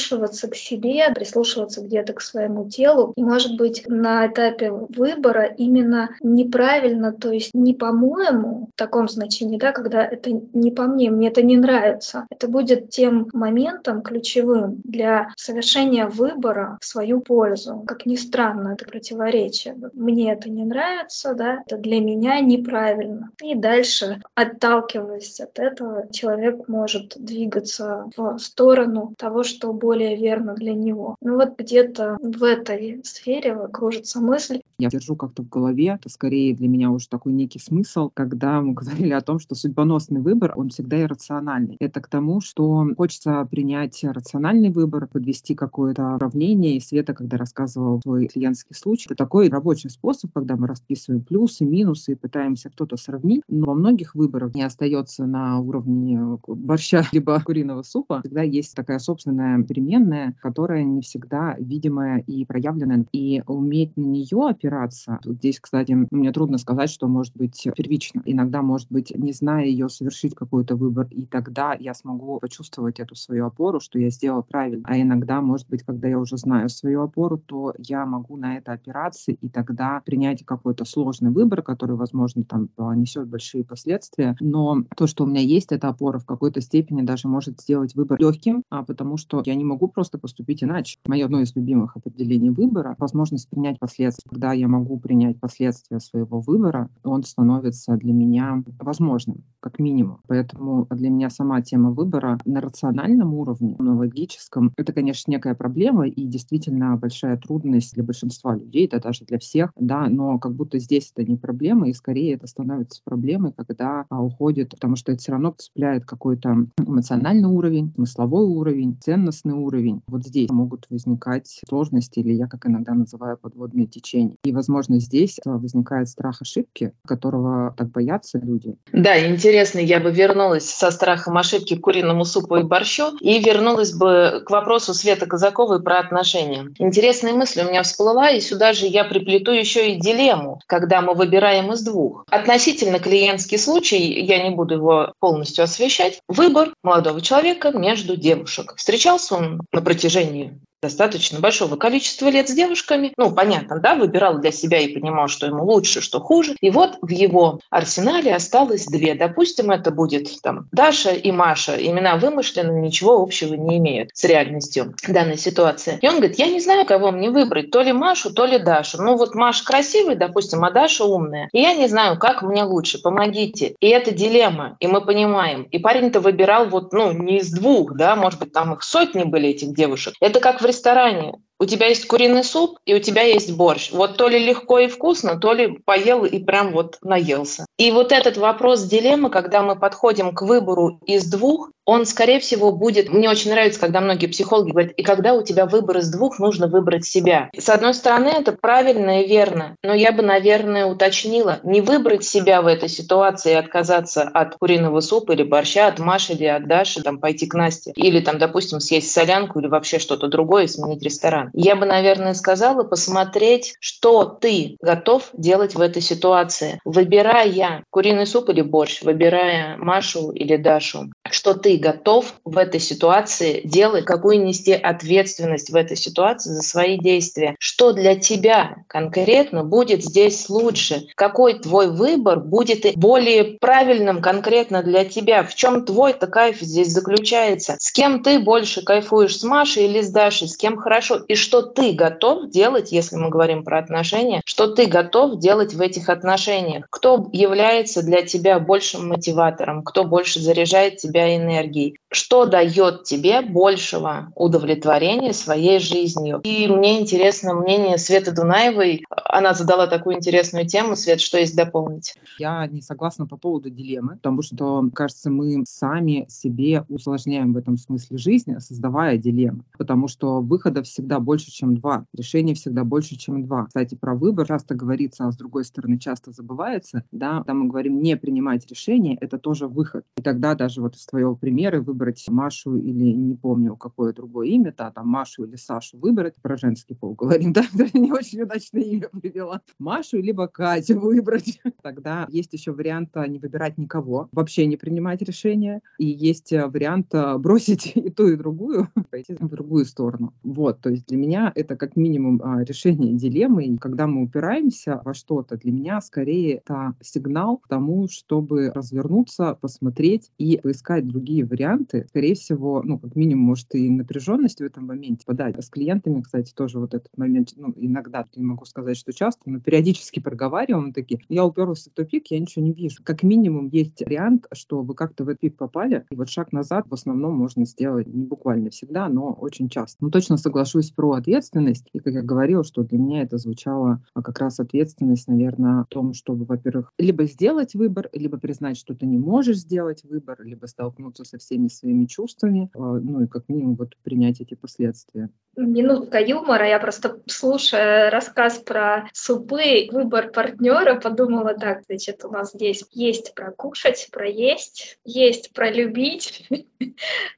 прислушиваться 0.00 0.48
к 0.48 0.54
себе, 0.54 1.10
прислушиваться 1.14 1.82
где-то 1.82 2.14
к 2.14 2.20
своему 2.20 2.68
телу, 2.68 3.12
и, 3.16 3.22
может 3.22 3.56
быть, 3.56 3.84
на 3.86 4.26
этапе 4.26 4.70
выбора 4.70 5.44
именно 5.44 6.10
неправильно, 6.22 7.12
то 7.12 7.30
есть 7.30 7.50
не 7.54 7.74
по-моему, 7.74 8.68
в 8.74 8.78
таком 8.78 9.08
значении, 9.08 9.58
да, 9.58 9.72
когда 9.72 10.04
это 10.04 10.30
не 10.30 10.70
по 10.70 10.84
мне, 10.84 11.10
мне 11.10 11.28
это 11.28 11.42
не 11.42 11.56
нравится, 11.56 12.26
это 12.30 12.48
будет 12.48 12.90
тем 12.90 13.28
моментом 13.32 14.02
ключевым 14.02 14.80
для 14.84 15.28
совершения 15.36 16.06
выбора 16.06 16.78
в 16.80 16.84
свою 16.84 17.20
пользу. 17.20 17.82
Как 17.86 18.06
ни 18.06 18.16
странно, 18.16 18.74
это 18.74 18.84
противоречие. 18.84 19.76
Мне 19.94 20.32
это 20.32 20.50
не 20.50 20.64
нравится, 20.64 21.34
да, 21.34 21.62
это 21.66 21.76
для 21.76 22.00
меня 22.00 22.40
неправильно. 22.40 23.30
И 23.42 23.54
дальше, 23.54 24.20
отталкиваясь 24.34 25.40
от 25.40 25.58
этого, 25.58 26.08
человек 26.10 26.68
может 26.68 27.14
двигаться 27.16 28.06
в 28.16 28.38
сторону 28.38 29.14
того, 29.18 29.42
что 29.42 29.72
более 29.90 30.14
верно 30.14 30.54
для 30.54 30.72
него. 30.72 31.16
Ну 31.20 31.34
вот 31.34 31.58
где-то 31.58 32.16
в 32.22 32.44
этой 32.44 33.00
сфере 33.02 33.58
кружится 33.72 34.20
мысль. 34.20 34.60
Я 34.78 34.88
держу 34.88 35.16
как-то 35.16 35.42
в 35.42 35.48
голове, 35.48 35.98
это 35.98 36.08
скорее 36.08 36.54
для 36.54 36.68
меня 36.68 36.92
уже 36.92 37.08
такой 37.08 37.32
некий 37.32 37.58
смысл, 37.58 38.08
когда 38.14 38.60
мы 38.60 38.72
говорили 38.80 39.12
о 39.12 39.20
том, 39.20 39.40
что 39.40 39.56
судьбоносный 39.56 40.20
выбор, 40.20 40.52
он 40.54 40.68
всегда 40.68 41.02
иррациональный. 41.02 41.76
Это 41.80 42.00
к 42.00 42.06
тому, 42.06 42.40
что 42.40 42.86
хочется 42.96 43.46
принять 43.50 43.98
рациональный 44.04 44.70
выбор, 44.70 45.08
подвести 45.08 45.56
какое-то 45.56 46.14
уравнение. 46.14 46.76
И 46.76 46.80
Света, 46.80 47.12
когда 47.12 47.36
рассказывал 47.36 48.00
свой 48.00 48.28
клиентский 48.28 48.76
случай, 48.76 49.06
это 49.08 49.16
такой 49.16 49.48
рабочий 49.48 49.90
способ, 49.90 50.32
когда 50.32 50.54
мы 50.56 50.68
расписываем 50.68 51.22
плюсы, 51.22 51.64
минусы 51.64 52.12
и 52.12 52.14
пытаемся 52.14 52.70
кто-то 52.70 52.96
сравнить. 52.96 53.42
Но 53.48 53.66
во 53.66 53.74
многих 53.74 54.14
выборах 54.14 54.54
не 54.54 54.62
остается 54.62 55.26
на 55.26 55.58
уровне 55.58 56.38
борща 56.46 57.02
либо 57.12 57.40
куриного 57.40 57.82
супа. 57.82 58.20
Всегда 58.20 58.42
есть 58.42 58.76
такая 58.76 59.00
собственная 59.00 59.56
переменная, 59.80 60.34
которая 60.40 60.84
не 60.84 61.00
всегда 61.00 61.56
видимая 61.58 62.18
и 62.26 62.44
проявленная. 62.44 63.06
И 63.12 63.42
уметь 63.46 63.96
на 63.96 64.02
нее 64.02 64.48
опираться. 64.48 65.18
Тут 65.22 65.36
здесь, 65.36 65.60
кстати, 65.60 65.96
мне 66.10 66.32
трудно 66.32 66.58
сказать, 66.58 66.90
что 66.90 67.08
может 67.08 67.36
быть 67.36 67.66
первично. 67.76 68.22
Иногда, 68.24 68.62
может 68.62 68.88
быть, 68.90 69.12
не 69.16 69.32
зная 69.32 69.64
ее, 69.64 69.88
совершить 69.88 70.34
какой-то 70.34 70.76
выбор, 70.76 71.08
и 71.10 71.24
тогда 71.26 71.74
я 71.78 71.94
смогу 71.94 72.38
почувствовать 72.40 73.00
эту 73.00 73.14
свою 73.14 73.46
опору, 73.46 73.80
что 73.80 73.98
я 73.98 74.10
сделала 74.10 74.42
правильно. 74.42 74.82
А 74.86 75.00
иногда, 75.00 75.40
может 75.40 75.68
быть, 75.68 75.82
когда 75.82 76.08
я 76.08 76.18
уже 76.18 76.36
знаю 76.36 76.68
свою 76.68 77.02
опору, 77.02 77.38
то 77.38 77.74
я 77.78 78.04
могу 78.06 78.36
на 78.36 78.56
это 78.56 78.72
опираться 78.72 79.32
и 79.32 79.48
тогда 79.48 80.02
принять 80.04 80.44
какой-то 80.44 80.84
сложный 80.84 81.30
выбор, 81.30 81.62
который, 81.62 81.96
возможно, 81.96 82.44
там 82.44 82.68
несет 82.96 83.28
большие 83.28 83.64
последствия. 83.64 84.36
Но 84.40 84.84
то, 84.96 85.06
что 85.06 85.24
у 85.24 85.26
меня 85.26 85.40
есть, 85.40 85.72
эта 85.72 85.88
опора 85.88 86.18
в 86.18 86.26
какой-то 86.26 86.60
степени 86.60 87.02
даже 87.02 87.28
может 87.28 87.60
сделать 87.60 87.94
выбор 87.94 88.18
легким, 88.20 88.62
а 88.70 88.82
потому 88.82 89.16
что 89.16 89.42
я 89.46 89.54
не 89.54 89.64
могу 89.70 89.88
просто 89.88 90.18
поступить 90.18 90.62
иначе. 90.62 90.98
Мое 91.06 91.24
одно 91.24 91.40
из 91.40 91.54
любимых 91.54 91.96
определений 91.96 92.50
выбора— 92.50 92.96
возможность 92.98 93.48
принять 93.48 93.78
последствия. 93.78 94.28
Когда 94.28 94.52
я 94.52 94.68
могу 94.68 94.98
принять 94.98 95.38
последствия 95.38 96.00
своего 96.00 96.40
выбора, 96.40 96.88
он 97.04 97.22
становится 97.22 97.96
для 97.96 98.12
меня 98.12 98.62
возможным, 98.80 99.44
как 99.60 99.78
минимум. 99.78 100.18
Поэтому 100.26 100.86
для 100.90 101.10
меня 101.10 101.30
сама 101.30 101.62
тема 101.62 101.90
выбора 101.90 102.38
на 102.44 102.60
рациональном 102.60 103.34
уровне, 103.34 103.76
на 103.78 103.96
логическом, 103.96 104.72
это, 104.76 104.92
конечно, 104.92 105.30
некая 105.30 105.54
проблема 105.54 106.08
и 106.08 106.26
действительно 106.26 106.96
большая 106.96 107.36
трудность 107.36 107.94
для 107.94 108.02
большинства 108.02 108.56
людей, 108.56 108.86
это 108.86 109.00
даже 109.00 109.24
для 109.24 109.38
всех, 109.38 109.70
да, 109.76 110.08
но 110.08 110.38
как 110.38 110.54
будто 110.54 110.78
здесь 110.78 111.12
это 111.14 111.28
не 111.30 111.36
проблема, 111.36 111.88
и 111.88 111.92
скорее 111.92 112.34
это 112.34 112.46
становится 112.46 113.00
проблемой, 113.04 113.52
когда 113.52 114.06
а, 114.08 114.22
уходит, 114.22 114.70
потому 114.70 114.96
что 114.96 115.12
это 115.12 115.20
все 115.20 115.32
равно 115.32 115.54
цепляет 115.56 116.04
какой-то 116.04 116.66
эмоциональный 116.78 117.48
уровень, 117.48 117.92
смысловой 117.94 118.46
уровень, 118.46 118.96
ценностный 119.00 119.54
уровень. 119.60 120.02
Вот 120.06 120.24
здесь 120.24 120.50
могут 120.50 120.86
возникать 120.90 121.60
сложности, 121.68 122.20
или 122.20 122.32
я 122.32 122.46
как 122.46 122.66
иногда 122.66 122.94
называю 122.94 123.36
подводные 123.36 123.86
течения. 123.86 124.36
И, 124.44 124.52
возможно, 124.52 124.98
здесь 124.98 125.38
а, 125.44 125.50
возникает 125.50 126.08
страх 126.08 126.42
ошибки, 126.42 126.92
которого 127.06 127.74
так 127.76 127.90
боятся 127.90 128.38
люди. 128.38 128.76
Да, 128.92 129.28
интересно, 129.28 129.78
я 129.78 130.00
бы 130.00 130.10
вернулась 130.10 130.68
со 130.68 130.90
страхом 130.90 131.36
ошибки 131.36 131.76
к 131.76 131.80
куриному 131.80 132.24
супу 132.24 132.56
и 132.56 132.62
борщу 132.62 133.16
и 133.20 133.38
вернулась 133.38 133.92
бы 133.92 134.42
к 134.44 134.50
вопросу 134.50 134.94
Светы 134.94 135.26
Казаковой 135.26 135.82
про 135.82 135.98
отношения. 135.98 136.66
Интересная 136.78 137.32
мысль 137.32 137.62
у 137.62 137.68
меня 137.68 137.82
всплыла, 137.82 138.30
и 138.30 138.40
сюда 138.40 138.72
же 138.72 138.86
я 138.86 139.04
приплету 139.04 139.52
еще 139.52 139.92
и 139.92 140.00
дилемму, 140.00 140.60
когда 140.66 141.00
мы 141.00 141.14
выбираем 141.14 141.72
из 141.72 141.82
двух. 141.82 142.24
Относительно 142.30 142.98
клиентский 142.98 143.58
случай, 143.58 144.20
я 144.20 144.42
не 144.42 144.54
буду 144.54 144.74
его 144.74 145.14
полностью 145.20 145.64
освещать, 145.64 146.20
выбор 146.28 146.72
молодого 146.82 147.20
человека 147.20 147.70
между 147.72 148.16
девушек. 148.16 148.74
Встречался 148.76 149.36
на 149.72 149.82
протяжении 149.82 150.60
достаточно 150.82 151.40
большого 151.40 151.76
количества 151.76 152.28
лет 152.28 152.48
с 152.48 152.52
девушками. 152.52 153.12
Ну, 153.16 153.30
понятно, 153.30 153.78
да, 153.80 153.94
выбирал 153.94 154.38
для 154.38 154.50
себя 154.50 154.78
и 154.78 154.88
понимал, 154.88 155.28
что 155.28 155.46
ему 155.46 155.64
лучше, 155.64 156.00
что 156.00 156.20
хуже. 156.20 156.56
И 156.60 156.70
вот 156.70 156.98
в 157.02 157.10
его 157.10 157.60
арсенале 157.68 158.34
осталось 158.34 158.86
две. 158.86 159.14
Допустим, 159.14 159.70
это 159.70 159.90
будет 159.90 160.40
там 160.42 160.68
Даша 160.72 161.10
и 161.10 161.30
Маша. 161.32 161.76
Имена 161.76 162.16
вымышлены, 162.16 162.80
ничего 162.80 163.20
общего 163.20 163.54
не 163.54 163.76
имеют 163.78 164.10
с 164.14 164.24
реальностью 164.24 164.94
данной 165.06 165.36
ситуации. 165.36 165.98
И 166.00 166.08
он 166.08 166.16
говорит, 166.16 166.38
я 166.38 166.46
не 166.46 166.60
знаю, 166.60 166.86
кого 166.86 167.10
мне 167.10 167.30
выбрать, 167.30 167.70
то 167.70 167.82
ли 167.82 167.92
Машу, 167.92 168.32
то 168.32 168.46
ли 168.46 168.58
Дашу. 168.58 169.02
Ну 169.02 169.16
вот 169.16 169.34
Маша 169.34 169.64
красивая, 169.64 170.16
допустим, 170.16 170.64
а 170.64 170.70
Даша 170.70 171.04
умная. 171.04 171.48
И 171.52 171.60
я 171.60 171.74
не 171.74 171.88
знаю, 171.88 172.18
как 172.18 172.42
мне 172.42 172.64
лучше, 172.64 173.02
помогите. 173.02 173.74
И 173.80 173.88
это 173.88 174.12
дилемма, 174.12 174.76
и 174.80 174.86
мы 174.86 175.02
понимаем. 175.02 175.64
И 175.64 175.78
парень-то 175.78 176.20
выбирал 176.20 176.66
вот, 176.66 176.92
ну, 176.92 177.12
не 177.12 177.38
из 177.38 177.50
двух, 177.50 177.94
да, 177.96 178.16
может 178.16 178.40
быть, 178.40 178.52
там 178.52 178.72
их 178.72 178.82
сотни 178.82 179.24
были, 179.24 179.50
этих 179.50 179.74
девушек. 179.74 180.14
Это 180.20 180.40
как 180.40 180.60
в 180.60 180.69
ресторане. 180.70 181.34
У 181.58 181.66
тебя 181.66 181.88
есть 181.88 182.06
куриный 182.06 182.42
суп 182.42 182.78
и 182.86 182.94
у 182.94 183.00
тебя 183.00 183.22
есть 183.22 183.52
борщ. 183.52 183.90
Вот 183.92 184.16
то 184.16 184.28
ли 184.28 184.38
легко 184.38 184.78
и 184.78 184.88
вкусно, 184.88 185.38
то 185.38 185.52
ли 185.52 185.78
поел 185.84 186.24
и 186.24 186.38
прям 186.42 186.72
вот 186.72 186.96
наелся. 187.02 187.66
И 187.80 187.90
вот 187.92 188.12
этот 188.12 188.36
вопрос 188.36 188.82
дилеммы, 188.82 189.30
когда 189.30 189.62
мы 189.62 189.74
подходим 189.74 190.34
к 190.34 190.42
выбору 190.42 191.00
из 191.06 191.24
двух, 191.24 191.70
он, 191.86 192.06
скорее 192.06 192.38
всего, 192.38 192.72
будет... 192.72 193.08
Мне 193.08 193.28
очень 193.28 193.50
нравится, 193.50 193.80
когда 193.80 194.00
многие 194.00 194.26
психологи 194.26 194.70
говорят, 194.70 194.92
и 194.92 195.02
когда 195.02 195.34
у 195.34 195.42
тебя 195.42 195.66
выбор 195.66 195.98
из 195.98 196.10
двух, 196.10 196.38
нужно 196.38 196.68
выбрать 196.68 197.04
себя. 197.04 197.48
С 197.56 197.68
одной 197.68 197.94
стороны, 197.94 198.28
это 198.28 198.52
правильно 198.52 199.22
и 199.22 199.26
верно, 199.26 199.74
но 199.82 199.94
я 199.94 200.12
бы, 200.12 200.22
наверное, 200.22 200.86
уточнила, 200.86 201.58
не 201.64 201.80
выбрать 201.80 202.22
себя 202.22 202.62
в 202.62 202.66
этой 202.66 202.88
ситуации 202.88 203.52
и 203.52 203.56
отказаться 203.56 204.22
от 204.22 204.56
куриного 204.56 205.00
супа 205.00 205.32
или 205.32 205.42
борща, 205.42 205.88
от 205.88 205.98
Маши 205.98 206.34
или 206.34 206.44
от 206.44 206.68
Даши, 206.68 207.02
там, 207.02 207.18
пойти 207.18 207.46
к 207.46 207.54
Насте, 207.54 207.92
или, 207.96 208.20
там, 208.20 208.38
допустим, 208.38 208.78
съесть 208.78 209.10
солянку 209.10 209.58
или 209.58 209.66
вообще 209.66 209.98
что-то 209.98 210.28
другое 210.28 210.68
сменить 210.68 211.02
ресторан. 211.02 211.50
Я 211.54 211.74
бы, 211.74 211.86
наверное, 211.86 212.34
сказала 212.34 212.84
посмотреть, 212.84 213.74
что 213.80 214.24
ты 214.26 214.76
готов 214.80 215.30
делать 215.32 215.74
в 215.74 215.80
этой 215.80 216.02
ситуации. 216.02 216.78
Выбирая 216.84 217.48
куриный 217.90 218.26
суп 218.26 218.48
или 218.50 218.62
борщ, 218.62 219.02
выбирая 219.02 219.76
Машу 219.76 220.30
или 220.30 220.56
Дашу, 220.56 221.10
что 221.32 221.54
ты 221.54 221.76
готов 221.76 222.34
в 222.44 222.58
этой 222.58 222.80
ситуации 222.80 223.60
делать, 223.64 224.04
какую 224.04 224.42
нести 224.42 224.72
ответственность 224.72 225.70
в 225.70 225.76
этой 225.76 225.96
ситуации 225.96 226.50
за 226.50 226.62
свои 226.62 226.98
действия. 226.98 227.56
Что 227.58 227.92
для 227.92 228.16
тебя 228.16 228.76
конкретно 228.88 229.64
будет 229.64 230.02
здесь 230.02 230.48
лучше? 230.48 231.06
Какой 231.14 231.58
твой 231.58 231.90
выбор 231.90 232.40
будет 232.40 232.86
более 232.96 233.44
правильным 233.44 234.22
конкретно 234.22 234.82
для 234.82 235.04
тебя? 235.04 235.42
В 235.42 235.54
чем 235.54 235.84
твой-то 235.84 236.26
кайф 236.26 236.60
здесь 236.60 236.88
заключается? 236.88 237.76
С 237.78 237.92
кем 237.92 238.22
ты 238.22 238.38
больше 238.38 238.82
кайфуешь, 238.82 239.38
с 239.38 239.42
Машей 239.42 239.86
или 239.86 240.00
с 240.00 240.10
Дашей? 240.10 240.48
С 240.48 240.56
кем 240.56 240.76
хорошо? 240.76 241.16
И 241.28 241.34
что 241.34 241.62
ты 241.62 241.92
готов 241.92 242.50
делать, 242.50 242.92
если 242.92 243.16
мы 243.16 243.28
говорим 243.28 243.64
про 243.64 243.78
отношения, 243.78 244.42
что 244.44 244.68
ты 244.68 244.86
готов 244.86 245.38
делать 245.38 245.74
в 245.74 245.80
этих 245.80 246.08
отношениях? 246.08 246.86
Кто 246.90 247.28
является 247.32 248.02
для 248.02 248.22
тебя 248.22 248.58
большим 248.58 249.08
мотиватором? 249.08 249.82
Кто 249.82 250.04
больше 250.04 250.40
заряжает 250.40 250.96
тебя 250.96 251.19
энергией? 251.28 251.99
Что 252.10 252.46
дает 252.46 253.04
тебе 253.04 253.40
большего 253.40 254.32
удовлетворения 254.34 255.32
своей 255.32 255.78
жизнью. 255.78 256.40
И 256.42 256.66
мне 256.66 257.00
интересно 257.00 257.54
мнение 257.54 257.98
Светы 257.98 258.32
Дунаевой. 258.32 259.04
Она 259.10 259.54
задала 259.54 259.86
такую 259.86 260.16
интересную 260.16 260.66
тему. 260.66 260.96
Свет, 260.96 261.20
что 261.20 261.38
есть 261.38 261.56
дополнить? 261.56 262.14
Я 262.38 262.66
не 262.66 262.82
согласна 262.82 263.26
по 263.26 263.36
поводу 263.36 263.70
дилеммы, 263.70 264.16
потому 264.16 264.42
что, 264.42 264.88
кажется, 264.92 265.30
мы 265.30 265.64
сами 265.66 266.26
себе 266.28 266.84
усложняем 266.88 267.52
в 267.52 267.56
этом 267.56 267.76
смысле 267.76 268.18
жизнь, 268.18 268.58
создавая 268.58 269.16
дилеммы. 269.16 269.64
Потому 269.78 270.08
что 270.08 270.40
выходов 270.40 270.86
всегда 270.86 271.20
больше, 271.20 271.50
чем 271.50 271.76
два. 271.76 272.04
Решений 272.16 272.54
всегда 272.54 272.84
больше, 272.84 273.16
чем 273.16 273.44
два. 273.44 273.66
Кстати, 273.66 273.94
про 273.94 274.14
выбор 274.14 274.46
часто 274.46 274.74
говорится, 274.74 275.26
а 275.26 275.32
с 275.32 275.36
другой 275.36 275.64
стороны 275.64 275.98
часто 275.98 276.32
забывается. 276.32 277.04
Да, 277.12 277.38
когда 277.38 277.54
мы 277.54 277.68
говорим 277.68 278.02
не 278.02 278.16
принимать 278.16 278.66
решение, 278.68 279.16
это 279.20 279.38
тоже 279.38 279.68
выход. 279.68 280.04
И 280.16 280.22
тогда 280.22 280.54
даже 280.54 280.80
вот 280.80 280.96
из 280.96 281.06
твоего 281.06 281.36
примеры 281.36 281.80
выбрать 282.00 282.24
Машу 282.28 282.76
или 282.76 283.12
не 283.12 283.34
помню, 283.34 283.76
какое 283.76 284.12
другое 284.12 284.48
имя, 284.48 284.74
да, 284.76 284.90
там 284.90 285.08
Машу 285.08 285.44
или 285.44 285.56
Сашу 285.56 285.98
выбрать, 285.98 286.34
про 286.40 286.56
женский 286.56 286.94
пол 286.94 287.14
говорим, 287.14 287.52
да, 287.52 287.62
не 287.92 288.12
очень 288.12 288.42
удачное 288.42 288.82
имя 288.82 289.08
привела. 289.08 289.60
Машу 289.78 290.18
либо 290.18 290.48
Катю 290.48 290.98
выбрать. 290.98 291.60
Тогда 291.82 292.26
есть 292.30 292.52
еще 292.52 292.72
вариант 292.72 293.10
а, 293.14 293.26
не 293.26 293.38
выбирать 293.38 293.78
никого, 293.78 294.28
вообще 294.32 294.66
не 294.66 294.76
принимать 294.76 295.22
решения. 295.22 295.80
И 295.98 296.06
есть 296.06 296.52
а, 296.52 296.68
вариант 296.68 297.14
а, 297.14 297.36
бросить 297.38 297.92
и 297.94 298.10
ту, 298.10 298.28
и 298.28 298.36
другую, 298.36 298.88
пойти 299.10 299.34
в 299.38 299.48
другую 299.48 299.84
сторону. 299.84 300.32
Вот, 300.42 300.80
то 300.80 300.90
есть 300.90 301.06
для 301.06 301.18
меня 301.18 301.52
это 301.54 301.76
как 301.76 301.96
минимум 301.96 302.40
решение 302.64 303.12
дилеммы. 303.12 303.66
И 303.66 303.76
когда 303.76 304.06
мы 304.06 304.22
упираемся 304.22 305.02
во 305.04 305.12
что-то, 305.12 305.56
для 305.56 305.72
меня 305.72 306.00
скорее 306.00 306.62
это 306.64 306.94
сигнал 307.02 307.58
к 307.58 307.68
тому, 307.68 308.08
чтобы 308.08 308.70
развернуться, 308.70 309.58
посмотреть 309.60 310.30
и 310.38 310.58
поискать 310.62 311.06
другие 311.06 311.20
другие 311.20 311.44
варианты. 311.92 312.08
Скорее 312.08 312.34
всего, 312.34 312.82
ну, 312.82 312.98
как 312.98 313.16
минимум, 313.16 313.44
может, 313.44 313.74
и 313.74 313.88
напряженность 313.88 314.60
в 314.60 314.64
этом 314.64 314.86
моменте 314.86 315.24
подать. 315.26 315.56
А 315.56 315.62
с 315.62 315.68
клиентами, 315.68 316.20
кстати, 316.20 316.52
тоже 316.54 316.78
вот 316.78 316.94
этот 316.94 317.16
момент, 317.16 317.50
ну, 317.56 317.72
иногда, 317.76 318.26
не 318.36 318.44
могу 318.44 318.64
сказать, 318.64 318.96
что 318.96 319.12
часто, 319.12 319.50
но 319.50 319.60
периодически 319.60 320.20
проговариваем 320.20 320.92
такие, 320.92 321.20
я 321.28 321.44
уперлся 321.44 321.90
в 321.90 321.94
тупик, 321.94 322.26
я 322.30 322.38
ничего 322.38 322.64
не 322.64 322.72
вижу. 322.72 323.02
Как 323.02 323.22
минимум 323.22 323.68
есть 323.68 324.00
вариант, 324.00 324.46
что 324.52 324.82
вы 324.82 324.94
как-то 324.94 325.24
в 325.24 325.28
этот 325.28 325.40
пик 325.40 325.56
попали, 325.56 326.04
и 326.10 326.14
вот 326.14 326.28
шаг 326.28 326.52
назад 326.52 326.86
в 326.88 326.94
основном 326.94 327.34
можно 327.34 327.64
сделать 327.64 328.06
не 328.06 328.24
буквально 328.24 328.70
всегда, 328.70 329.08
но 329.08 329.32
очень 329.32 329.68
часто. 329.68 329.96
Ну, 330.00 330.10
точно 330.10 330.36
соглашусь 330.36 330.90
про 330.90 331.12
ответственность, 331.12 331.88
и 331.92 331.98
как 331.98 332.14
я 332.14 332.22
говорила, 332.22 332.64
что 332.64 332.82
для 332.82 332.98
меня 332.98 333.22
это 333.22 333.38
звучало 333.38 334.02
а, 334.14 334.22
как 334.22 334.38
раз 334.38 334.60
ответственность, 334.60 335.28
наверное, 335.28 335.84
в 335.84 335.86
том, 335.86 336.12
чтобы, 336.12 336.44
во-первых, 336.44 336.92
либо 336.98 337.24
сделать 337.24 337.74
выбор, 337.74 338.10
либо 338.12 338.38
признать, 338.38 338.76
что 338.76 338.94
ты 338.94 339.06
не 339.06 339.18
можешь 339.18 339.58
сделать 339.58 340.04
выбор, 340.04 340.42
либо 340.42 340.66
столкнуться 340.66 341.24
со 341.24 341.38
всеми 341.38 341.68
своими 341.80 342.06
чувствами, 342.06 342.70
а, 342.74 342.78
ну 342.78 343.22
и 343.22 343.26
как 343.26 343.48
минимум 343.48 343.74
вот 343.74 343.96
принять 344.02 344.40
эти 344.40 344.54
последствия. 344.54 345.30
Минутка 345.60 346.18
юмора. 346.18 346.66
Я 346.68 346.78
просто, 346.78 347.20
слушая 347.26 348.10
рассказ 348.10 348.58
про 348.58 349.08
супы, 349.12 349.88
выбор 349.90 350.30
партнера, 350.30 350.96
подумала 350.96 351.54
так, 351.54 351.82
значит, 351.86 352.24
у 352.24 352.30
нас 352.30 352.52
здесь 352.52 352.84
есть 352.92 353.34
про 353.34 353.52
кушать, 353.52 354.08
про 354.10 354.26
есть, 354.28 354.98
есть 355.04 355.52
про 355.52 355.70
любить. 355.70 356.48